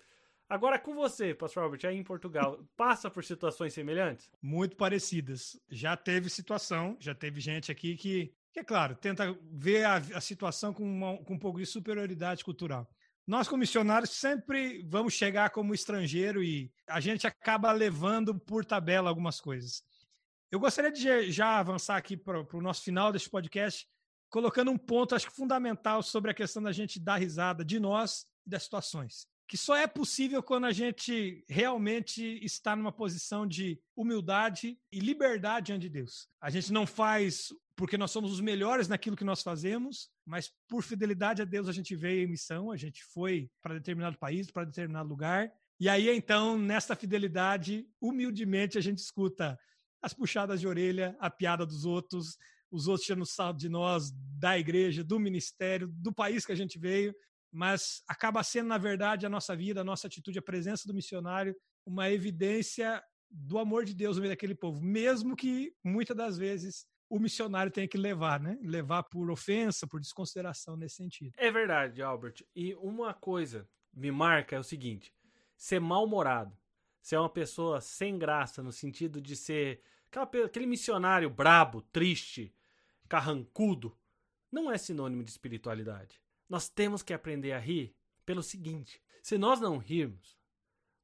Agora 0.48 0.78
com 0.78 0.94
você, 0.94 1.34
Pastor 1.34 1.64
Robert, 1.64 1.82
aí 1.86 1.98
em 1.98 2.04
Portugal, 2.04 2.64
passa 2.78 3.10
por 3.10 3.24
situações 3.24 3.74
semelhantes? 3.74 4.30
Muito 4.42 4.76
parecidas. 4.76 5.60
Já 5.70 5.98
teve 5.98 6.30
situação, 6.30 6.96
já 7.00 7.16
teve 7.16 7.42
gente 7.42 7.72
aqui 7.72 7.96
que 7.96 8.32
que, 8.56 8.62
é 8.62 8.64
claro, 8.64 8.96
tenta 8.96 9.38
ver 9.52 9.84
a, 9.84 9.96
a 9.98 10.22
situação 10.22 10.74
com, 10.74 10.84
uma, 10.84 11.18
com 11.18 11.34
um 11.34 11.40
pouco 11.40 11.60
de 11.60 11.66
superioridade 11.66 12.42
cultural. 12.42 12.90
Nós, 13.28 13.50
como 13.50 13.60
missionários, 13.60 14.12
sempre 14.12 14.82
vamos 14.88 15.14
chegar 15.14 15.50
como 15.50 15.74
estrangeiro 15.74 16.42
e 16.42 16.72
a 16.88 17.02
gente 17.02 17.28
acaba 17.28 17.70
levando 17.74 18.34
por 18.40 18.64
tabela 18.64 19.10
algumas 19.10 19.42
coisas. 19.42 19.84
Eu 20.50 20.58
gostaria 20.58 20.90
de 20.90 21.32
já 21.32 21.60
avançar 21.60 21.98
aqui 21.98 22.16
para 22.16 22.46
o 22.54 22.62
nosso 22.62 22.82
final 22.82 23.12
deste 23.12 23.30
podcast, 23.30 23.90
colocando 24.30 24.72
um 24.72 24.78
ponto, 24.78 25.16
acho 25.16 25.28
que 25.28 25.36
fundamental, 25.36 26.02
sobre 26.02 26.32
a 26.32 26.34
questão 26.34 26.64
da 26.64 26.72
gente 26.72 26.98
dar 26.98 27.18
risada 27.18 27.66
de 27.66 27.78
nós 27.78 28.26
e 28.48 28.50
das 28.50 28.64
situações. 28.64 29.28
Que 29.50 29.58
só 29.58 29.76
é 29.76 29.86
possível 29.86 30.42
quando 30.42 30.66
a 30.66 30.72
gente 30.72 31.44
realmente 31.50 32.40
está 32.42 32.74
numa 32.74 32.92
posição 32.92 33.46
de 33.46 33.82
humildade 33.98 34.80
e 34.90 35.00
liberdade 35.02 35.68
diante 35.68 35.82
de 35.82 35.90
Deus. 35.90 36.30
A 36.40 36.50
gente 36.50 36.72
não 36.72 36.88
faz 36.88 37.50
porque 37.76 37.98
nós 37.98 38.12
somos 38.12 38.32
os 38.32 38.40
melhores 38.40 38.88
naquilo 38.88 39.16
que 39.16 39.24
nós 39.24 39.42
fazemos, 39.42 40.10
mas 40.26 40.52
por 40.68 40.82
fidelidade 40.82 41.42
a 41.42 41.46
Deus 41.46 41.68
a 41.68 41.74
gente 41.74 41.96
veio 41.96 42.24
em 42.24 42.32
missão, 42.32 42.72
a 42.72 42.78
gente 42.78 43.04
foi 43.04 43.50
para 43.62 43.76
determinado 43.76 44.18
país, 44.18 44.50
para 44.50 44.64
determinado 44.64 45.10
lugar. 45.10 45.52
E 45.80 45.90
aí 45.90 46.10
então, 46.10 46.58
nesta 46.58 46.96
fidelidade, 46.96 47.86
humildemente 48.00 48.78
a 48.78 48.82
gente 48.82 49.00
escuta 49.00 49.60
as 50.02 50.14
puxadas 50.14 50.62
de 50.62 50.68
orelha, 50.68 51.18
a 51.20 51.30
piada 51.30 51.66
dos 51.66 51.84
outros, 51.84 52.38
os 52.72 52.88
outros 52.88 53.06
tirando 53.06 53.26
saldo 53.26 53.60
de 53.60 53.68
nós, 53.68 54.12
da 54.40 54.58
igreja, 54.58 55.04
do 55.04 55.20
ministério, 55.20 55.88
do 55.88 56.14
país 56.14 56.46
que 56.46 56.52
a 56.52 56.56
gente 56.56 56.80
veio, 56.80 57.14
mas 57.52 58.04
acaba 58.08 58.44
sendo, 58.44 58.68
na 58.68 58.78
verdade, 58.78 59.26
a 59.26 59.30
nossa 59.30 59.56
vida, 59.56 59.82
a 59.82 59.84
nossa 59.84 60.08
atitude, 60.08 60.40
a 60.40 60.42
presença 60.42 60.88
do 60.88 60.94
missionário, 60.94 61.56
uma 61.86 62.10
evidência 62.10 63.04
do 63.30 63.58
amor 63.58 63.86
de 63.86 63.94
Deus 63.94 64.16
no 64.16 64.22
meio 64.22 64.32
daquele 64.32 64.56
povo, 64.56 64.82
mesmo 64.82 65.36
que 65.36 65.74
muitas 65.84 66.16
das 66.16 66.38
vezes 66.38 66.86
o 67.10 67.20
missionário 67.20 67.72
tem 67.72 67.88
que 67.88 67.98
levar, 67.98 68.40
né? 68.40 68.58
Levar 68.62 69.04
por 69.04 69.30
ofensa, 69.30 69.88
por 69.88 70.00
desconsideração 70.00 70.76
nesse 70.76 70.96
sentido. 70.96 71.34
É 71.38 71.52
verdade, 71.52 72.02
Albert. 72.02 72.44
E 72.56 72.74
uma 72.76 73.14
coisa 73.14 73.68
me 73.94 74.12
marca 74.12 74.56
é 74.56 74.60
o 74.60 74.64
seguinte: 74.64 75.14
ser 75.56 75.80
mal-humorado, 75.80 76.56
ser 77.02 77.18
uma 77.18 77.30
pessoa 77.30 77.80
sem 77.82 78.18
graça, 78.18 78.62
no 78.64 78.72
sentido 78.72 79.22
de 79.22 79.36
ser 79.36 79.82
aquela, 80.08 80.46
aquele 80.46 80.66
missionário 80.66 81.30
brabo, 81.30 81.82
triste, 81.82 82.54
carrancudo, 83.08 83.98
não 84.52 84.72
é 84.72 84.78
sinônimo 84.78 85.24
de 85.24 85.32
espiritualidade. 85.32 86.22
Nós 86.48 86.70
temos 86.70 87.02
que 87.02 87.14
aprender 87.14 87.52
a 87.52 87.60
rir 87.60 87.96
pelo 88.26 88.44
seguinte: 88.44 89.02
se 89.22 89.38
nós 89.38 89.60
não 89.60 89.78
rirmos, 89.78 90.38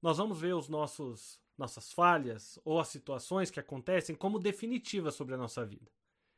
nós 0.01 0.17
vamos 0.17 0.39
ver 0.39 0.55
os 0.55 0.67
nossos 0.69 1.40
nossas 1.62 1.93
falhas 1.93 2.60
ou 2.65 2.80
as 2.80 2.89
situações 2.89 3.50
que 3.50 3.60
acontecem 3.60 4.15
como 4.15 4.39
definitivas 4.39 5.15
sobre 5.15 5.36
a 5.36 5.38
nossa 5.38 5.65
vida. 5.65 5.89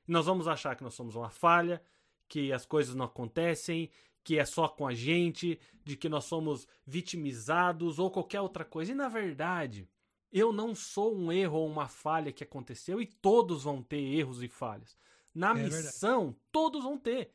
E 0.07 0.11
nós 0.11 0.25
vamos 0.25 0.47
achar 0.47 0.75
que 0.75 0.83
nós 0.83 0.93
somos 0.93 1.15
uma 1.15 1.29
falha, 1.29 1.81
que 2.27 2.51
as 2.51 2.65
coisas 2.65 2.93
não 2.93 3.05
acontecem, 3.05 3.89
que 4.23 4.37
é 4.37 4.45
só 4.45 4.67
com 4.67 4.85
a 4.87 4.93
gente, 4.93 5.59
de 5.83 5.97
que 5.97 6.07
nós 6.07 6.25
somos 6.25 6.67
vitimizados 6.85 7.99
ou 7.99 8.11
qualquer 8.11 8.41
outra 8.41 8.63
coisa. 8.63 8.91
E 8.91 8.95
na 8.95 9.09
verdade, 9.09 9.89
eu 10.31 10.51
não 10.51 10.73
sou 10.73 11.15
um 11.15 11.31
erro 11.31 11.59
ou 11.59 11.67
uma 11.67 11.87
falha 11.87 12.31
que 12.31 12.43
aconteceu 12.43 13.01
e 13.01 13.05
todos 13.05 13.63
vão 13.63 13.81
ter 13.81 14.01
erros 14.01 14.41
e 14.41 14.47
falhas. 14.47 14.97
Na 15.33 15.51
é 15.51 15.63
missão, 15.63 16.25
verdade. 16.25 16.41
todos 16.51 16.83
vão 16.83 16.97
ter. 16.97 17.33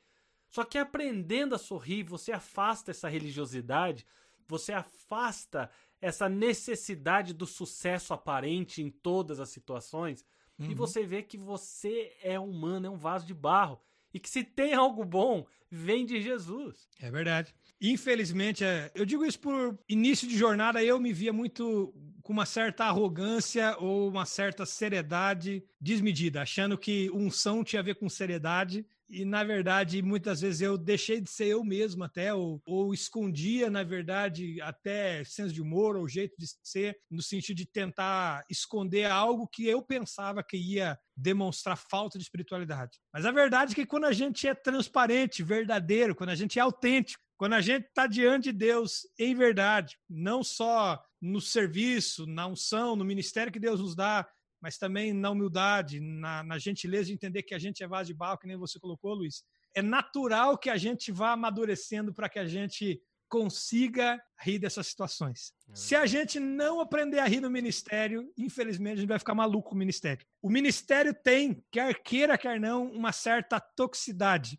Só 0.49 0.65
que 0.65 0.79
aprendendo 0.79 1.55
a 1.55 1.59
sorrir, 1.59 2.05
você 2.05 2.33
afasta 2.33 2.91
essa 2.91 3.09
religiosidade, 3.09 4.07
você 4.47 4.73
afasta 4.73 5.71
essa 6.01 6.29
necessidade 6.29 7.33
do 7.33 7.47
sucesso 7.47 8.15
aparente 8.15 8.83
em 8.83 8.91
todas 8.91 9.41
as 9.41 9.49
situações 9.49 10.25
uhum. 10.59 10.71
e 10.71 10.75
você 10.75 11.05
vê 11.05 11.23
que 11.23 11.37
você 11.37 12.13
é 12.23 12.39
humano, 12.39 12.87
é 12.87 12.91
um 12.91 12.97
vaso 12.97 13.27
de 13.27 13.35
barro 13.35 13.81
e 14.13 14.19
que 14.19 14.29
se 14.29 14.43
tem 14.43 14.75
algo 14.75 15.05
bom, 15.05 15.47
vem 15.71 16.07
de 16.07 16.21
Jesus. 16.21 16.89
É 16.99 17.11
verdade. 17.11 17.55
Infelizmente, 17.81 18.65
é, 18.65 18.91
eu 18.95 19.05
digo 19.05 19.25
isso 19.25 19.39
por 19.39 19.79
início 19.89 20.27
de 20.27 20.37
jornada, 20.37 20.83
eu 20.83 20.99
me 20.99 21.13
via 21.13 21.33
muito 21.33 21.95
com 22.23 22.33
uma 22.33 22.47
certa 22.47 22.85
arrogância 22.85 23.77
ou 23.79 24.09
uma 24.09 24.27
certa 24.27 24.67
seriedade 24.67 25.63
desmedida, 25.81 26.43
achando 26.43 26.77
que 26.77 27.11
unção 27.11 27.63
tinha 27.63 27.81
a 27.81 27.85
ver 27.85 27.95
com 27.95 28.09
seriedade 28.09 28.85
e 29.09 29.25
na 29.25 29.43
verdade 29.43 30.03
muitas 30.03 30.41
vezes 30.41 30.61
eu 30.61 30.77
deixei 30.77 31.21
de 31.21 31.31
ser 31.31 31.47
eu 31.47 31.65
mesmo 31.65 32.05
até 32.05 32.35
ou, 32.35 32.61
ou, 32.67 32.93
escondia 32.93 33.71
na 33.71 33.83
verdade 33.83 34.61
até 34.61 35.25
senso 35.25 35.53
de 35.53 35.63
humor 35.63 35.97
ou 35.97 36.09
jeito 36.09 36.35
de 36.39 36.47
ser 36.63 36.97
no 37.11 37.23
sentido 37.23 37.57
de 37.57 37.67
tentar 37.67 38.45
esconder 38.51 39.11
algo 39.11 39.49
que 39.49 39.67
eu 39.67 39.83
pensava 39.83 40.43
que 40.43 40.57
ia 40.57 40.99
demonstrar 41.17 41.77
falta 41.77 42.17
de 42.17 42.25
espiritualidade. 42.25 42.99
Mas 43.13 43.25
a 43.25 43.33
verdade 43.33 43.73
é 43.73 43.75
que 43.75 43.87
quando 43.87 44.05
a 44.05 44.13
gente 44.13 44.47
é 44.47 44.55
transparente 44.55 45.43
verdadeiro 45.43 46.15
quando 46.15 46.31
a 46.31 46.35
gente 46.35 46.59
é 46.59 46.63
autêntico 46.63 47.23
quando 47.37 47.55
a 47.55 47.61
gente 47.61 47.87
está 47.87 48.07
diante 48.07 48.53
de 48.53 48.59
Deus 48.59 49.07
em 49.19 49.35
verdade 49.35 49.97
não 50.09 50.43
só 50.43 51.03
no 51.21 51.41
serviço 51.41 52.27
na 52.27 52.47
unção 52.47 52.95
no 52.95 53.05
ministério 53.05 53.53
que 53.53 53.61
Deus 53.61 53.81
nos 53.81 53.95
dá 53.95 54.29
mas 54.61 54.79
também 54.79 55.13
na 55.13 55.31
humildade, 55.31 56.01
na, 56.01 56.43
na, 56.43 56.59
gentileza 56.59 57.07
de 57.07 57.13
entender 57.13 57.43
que 57.43 57.55
a 57.55 57.59
gente 57.59 57.83
é 57.83 57.89
vaso 57.89 58.09
de 58.09 58.15
barro, 58.15 58.39
que 58.39 58.47
nem 58.47 58.57
você 58.57 58.79
colocou, 58.79 59.15
Luiz. 59.15 59.45
É 59.75 59.83
natural 59.83 60.59
que 60.59 60.71
a 60.71 60.77
gente 60.77 61.13
vá 61.13 61.33
amadurecendo 61.33 62.13
para 62.13 62.29
que 62.29 62.39
a 62.39 62.47
gente 62.47 63.01
consiga 63.29 64.19
rir 64.41 64.59
dessas 64.59 64.87
situações. 64.87 65.53
É. 65.69 65.75
Se 65.75 65.95
a 65.95 66.07
gente 66.07 66.41
não 66.41 66.81
aprender 66.81 67.19
a 67.19 67.27
rir 67.27 67.41
no 67.41 67.51
ministério, 67.51 68.33
infelizmente 68.37 68.95
a 68.95 69.01
gente 69.01 69.09
vai 69.09 69.19
ficar 69.19 69.35
maluco 69.35 69.69
com 69.69 69.75
o 69.75 69.79
ministério. 69.79 70.27
O 70.43 70.51
ministério 70.51 71.15
tem, 71.15 71.63
quer 71.71 71.95
queira, 72.03 72.39
quer 72.39 72.59
não, 72.59 72.91
uma 72.91 73.13
certa 73.13 73.61
toxicidade. 73.61 74.59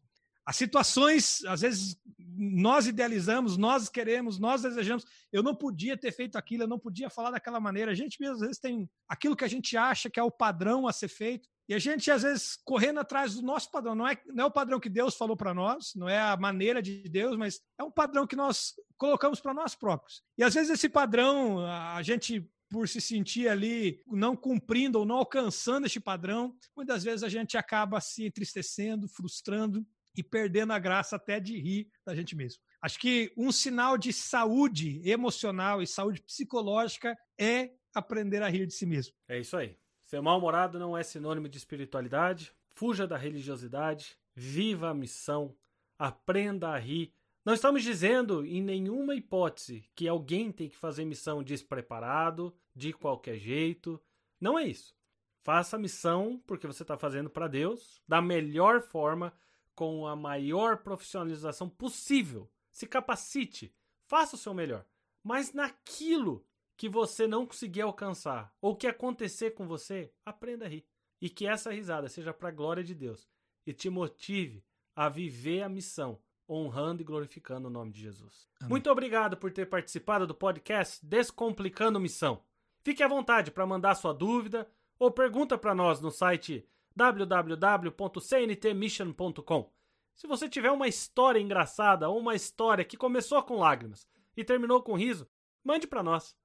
As 0.49 0.55
situações, 0.55 1.45
às 1.45 1.62
vezes, 1.62 1.95
nós 2.35 2.88
idealizamos, 2.88 3.55
nós 3.55 3.88
queremos, 3.88 4.39
nós 4.39 4.63
desejamos. 4.63 5.05
Eu 5.31 5.43
não 5.43 5.53
podia 5.53 5.95
ter 5.95 6.12
feito 6.12 6.38
aquilo, 6.38 6.63
eu 6.63 6.67
não 6.67 6.79
podia 6.79 7.07
falar 7.07 7.29
daquela 7.29 7.59
maneira. 7.59 7.91
A 7.91 7.93
gente 7.93 8.19
mesmo, 8.19 8.33
às 8.33 8.41
vezes, 8.41 8.57
tem 8.57 8.89
aquilo 9.07 9.35
que 9.35 9.45
a 9.45 9.47
gente 9.47 9.77
acha 9.77 10.09
que 10.09 10.19
é 10.19 10.23
o 10.23 10.31
padrão 10.31 10.88
a 10.88 10.91
ser 10.91 11.07
feito. 11.07 11.47
E 11.67 11.73
a 11.75 11.77
gente, 11.77 12.09
às 12.09 12.23
vezes, 12.23 12.57
correndo 12.65 12.99
atrás 12.99 13.35
do 13.35 13.43
nosso 13.43 13.69
padrão. 13.69 13.93
Não 13.93 14.07
é, 14.07 14.19
não 14.25 14.45
é 14.45 14.47
o 14.47 14.51
padrão 14.51 14.79
que 14.79 14.89
Deus 14.89 15.13
falou 15.13 15.38
para 15.38 15.53
nós, 15.53 15.93
não 15.95 16.09
é 16.09 16.19
a 16.19 16.35
maneira 16.35 16.81
de 16.81 17.03
Deus, 17.07 17.38
mas 17.38 17.62
é 17.77 17.83
um 17.83 17.91
padrão 17.91 18.25
que 18.25 18.35
nós 18.35 18.73
colocamos 18.97 19.39
para 19.39 19.53
nós 19.53 19.75
próprios. 19.75 20.23
E 20.35 20.43
às 20.43 20.55
vezes 20.55 20.71
esse 20.71 20.89
padrão, 20.89 21.63
a 21.63 22.01
gente 22.01 22.43
por 22.71 22.88
se 22.88 22.99
sentir 22.99 23.47
ali 23.47 24.01
não 24.07 24.35
cumprindo 24.35 24.97
ou 24.99 25.05
não 25.05 25.17
alcançando 25.17 25.85
este 25.85 25.99
padrão, 25.99 26.55
muitas 26.75 27.03
vezes 27.03 27.23
a 27.23 27.29
gente 27.29 27.55
acaba 27.55 28.01
se 28.01 28.25
entristecendo, 28.25 29.07
frustrando 29.07 29.85
e 30.15 30.24
perdendo 30.24 30.74
a 30.74 30.80
graça 30.80 31.15
até 31.15 31.39
de 31.39 31.58
rir 31.58 31.89
da 32.06 32.15
gente 32.15 32.36
mesmo. 32.36 32.62
Acho 32.82 33.00
que 33.00 33.32
um 33.38 33.52
sinal 33.52 33.98
de 33.98 34.13
saúde 34.13 35.02
emocional 35.04 35.82
e 35.82 35.88
saúde 35.88 36.22
psicológica 36.22 37.17
é 37.38 37.72
aprender 37.93 38.41
a 38.41 38.50
rir 38.50 38.65
de 38.65 38.74
si 38.74 38.86
mesmo. 38.86 39.13
É 39.28 39.39
isso 39.39 39.58
aí. 39.58 39.78
Ser 40.06 40.22
mal-humorado 40.22 40.80
não 40.80 40.98
é 40.98 41.04
sinônimo 41.04 41.50
de 41.50 41.58
espiritualidade. 41.58 42.54
Fuja 42.76 43.06
da 43.06 43.17
religiosidade, 43.17 44.17
viva 44.34 44.89
a 44.89 44.93
missão, 44.93 45.56
aprenda 45.98 46.69
a 46.69 46.78
rir. 46.78 47.13
Não 47.45 47.54
estamos 47.54 47.84
dizendo 47.84 48.45
em 48.45 48.62
nenhuma 48.62 49.15
hipótese 49.15 49.89
que 49.95 50.08
alguém 50.08 50.52
tem 50.52 50.69
que 50.69 50.78
fazer 50.78 51.04
missão 51.04 51.43
despreparado, 51.43 52.56
de 52.76 52.93
qualquer 52.93 53.38
jeito. 53.38 54.02
Não 54.39 54.58
é 54.58 54.65
isso. 54.65 54.95
Faça 55.43 55.76
a 55.76 55.80
missão 55.80 56.41
porque 56.45 56.67
você 56.67 56.84
está 56.84 56.98
fazendo 56.98 57.30
para 57.30 57.48
Deus, 57.48 58.02
da 58.08 58.22
melhor 58.22 58.82
forma, 58.82 59.34
com 59.80 60.06
a 60.06 60.13
maior 60.13 60.80
profissionalização 60.80 61.70
possível. 61.70 62.52
Se 62.70 62.86
capacite, 62.86 63.74
faça 64.08 64.36
o 64.36 64.38
seu 64.38 64.54
melhor. 64.54 64.86
Mas 65.24 65.54
naquilo 65.54 66.46
que 66.76 66.89
você 66.89 67.26
não 67.26 67.46
conseguir 67.46 67.80
alcançar 67.80 68.54
ou 68.62 68.76
que 68.76 68.88
acontecer 68.88 69.52
com 69.52 69.65
você, 69.65 70.12
aprenda 70.26 70.65
a 70.65 70.68
rir. 70.68 70.86
E 71.22 71.30
que 71.30 71.48
essa 71.48 71.72
risada 71.72 72.10
seja 72.10 72.34
para 72.34 72.50
a 72.50 72.52
glória 72.52 72.84
de 72.84 72.94
Deus 72.94 73.30
e 73.65 73.72
te 73.72 73.89
motive 73.89 74.65
a 74.94 75.08
viver 75.08 75.62
a 75.62 75.70
missão, 75.70 76.20
honrando 76.50 77.02
e 77.02 77.06
glorificando 77.06 77.70
o 77.70 77.72
nome 77.72 77.94
de 77.94 78.02
Jesus. 78.02 78.50
Amém. 78.60 78.72
Muito 78.72 78.92
obrigado 78.92 79.38
por 79.38 79.50
ter 79.50 79.70
participado 79.70 80.28
do 80.28 80.36
podcast 80.36 81.00
Descomplicando 81.06 82.02
Missão. 82.02 82.44
Fique 82.84 83.02
à 83.02 83.08
vontade 83.08 83.50
para 83.50 83.65
mandar 83.65 83.96
sua 83.96 84.13
dúvida 84.13 84.70
ou 85.00 85.10
pergunta 85.10 85.58
para 85.58 85.74
nós 85.74 86.02
no 86.02 86.12
site 86.12 86.68
www.cntmission.com. 86.95 89.71
Se 90.15 90.28
você 90.28 90.47
tiver 90.49 90.71
uma 90.71 90.88
história 90.88 91.39
engraçada 91.39 92.10
ou 92.10 92.19
uma 92.19 92.36
história 92.36 92.84
que 92.84 92.97
começou 92.97 93.41
com 93.41 93.58
lágrimas 93.58 94.06
e 94.36 94.43
terminou 94.43 94.84
com 94.84 94.97
riso, 94.97 95.25
mande 95.63 95.88
para 95.88 96.04
nós. 96.04 96.36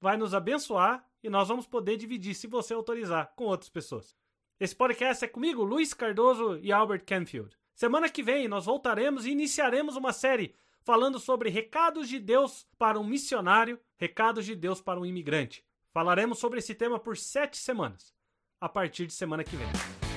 Vai 0.00 0.16
nos 0.16 0.34
abençoar 0.34 1.04
e 1.22 1.28
nós 1.28 1.48
vamos 1.48 1.66
poder 1.66 1.96
dividir, 1.96 2.34
se 2.34 2.46
você 2.46 2.74
autorizar, 2.74 3.32
com 3.34 3.46
outras 3.46 3.68
pessoas. 3.68 4.16
Esse 4.60 4.76
podcast 4.76 5.24
é 5.24 5.28
comigo, 5.28 5.64
Luiz 5.64 5.92
Cardoso 5.92 6.60
e 6.62 6.70
Albert 6.70 7.04
Canfield. 7.04 7.58
Semana 7.74 8.08
que 8.08 8.22
vem 8.22 8.46
nós 8.46 8.66
voltaremos 8.66 9.26
e 9.26 9.30
iniciaremos 9.30 9.96
uma 9.96 10.12
série 10.12 10.54
falando 10.82 11.18
sobre 11.18 11.50
recados 11.50 12.08
de 12.08 12.18
Deus 12.18 12.66
para 12.78 12.98
um 13.00 13.04
missionário, 13.04 13.78
recados 13.96 14.46
de 14.46 14.54
Deus 14.54 14.80
para 14.80 15.00
um 15.00 15.06
imigrante. 15.06 15.64
Falaremos 15.92 16.38
sobre 16.38 16.60
esse 16.60 16.74
tema 16.74 16.98
por 16.98 17.16
sete 17.16 17.56
semanas 17.56 18.16
a 18.60 18.68
partir 18.68 19.06
de 19.06 19.12
semana 19.12 19.44
que 19.44 19.56
vem. 19.56 19.68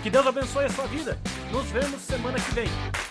Que 0.01 0.09
Deus 0.09 0.25
abençoe 0.25 0.65
a 0.65 0.69
sua 0.69 0.87
vida. 0.87 1.17
Nos 1.51 1.69
vemos 1.69 2.01
semana 2.01 2.39
que 2.39 2.51
vem. 2.53 3.10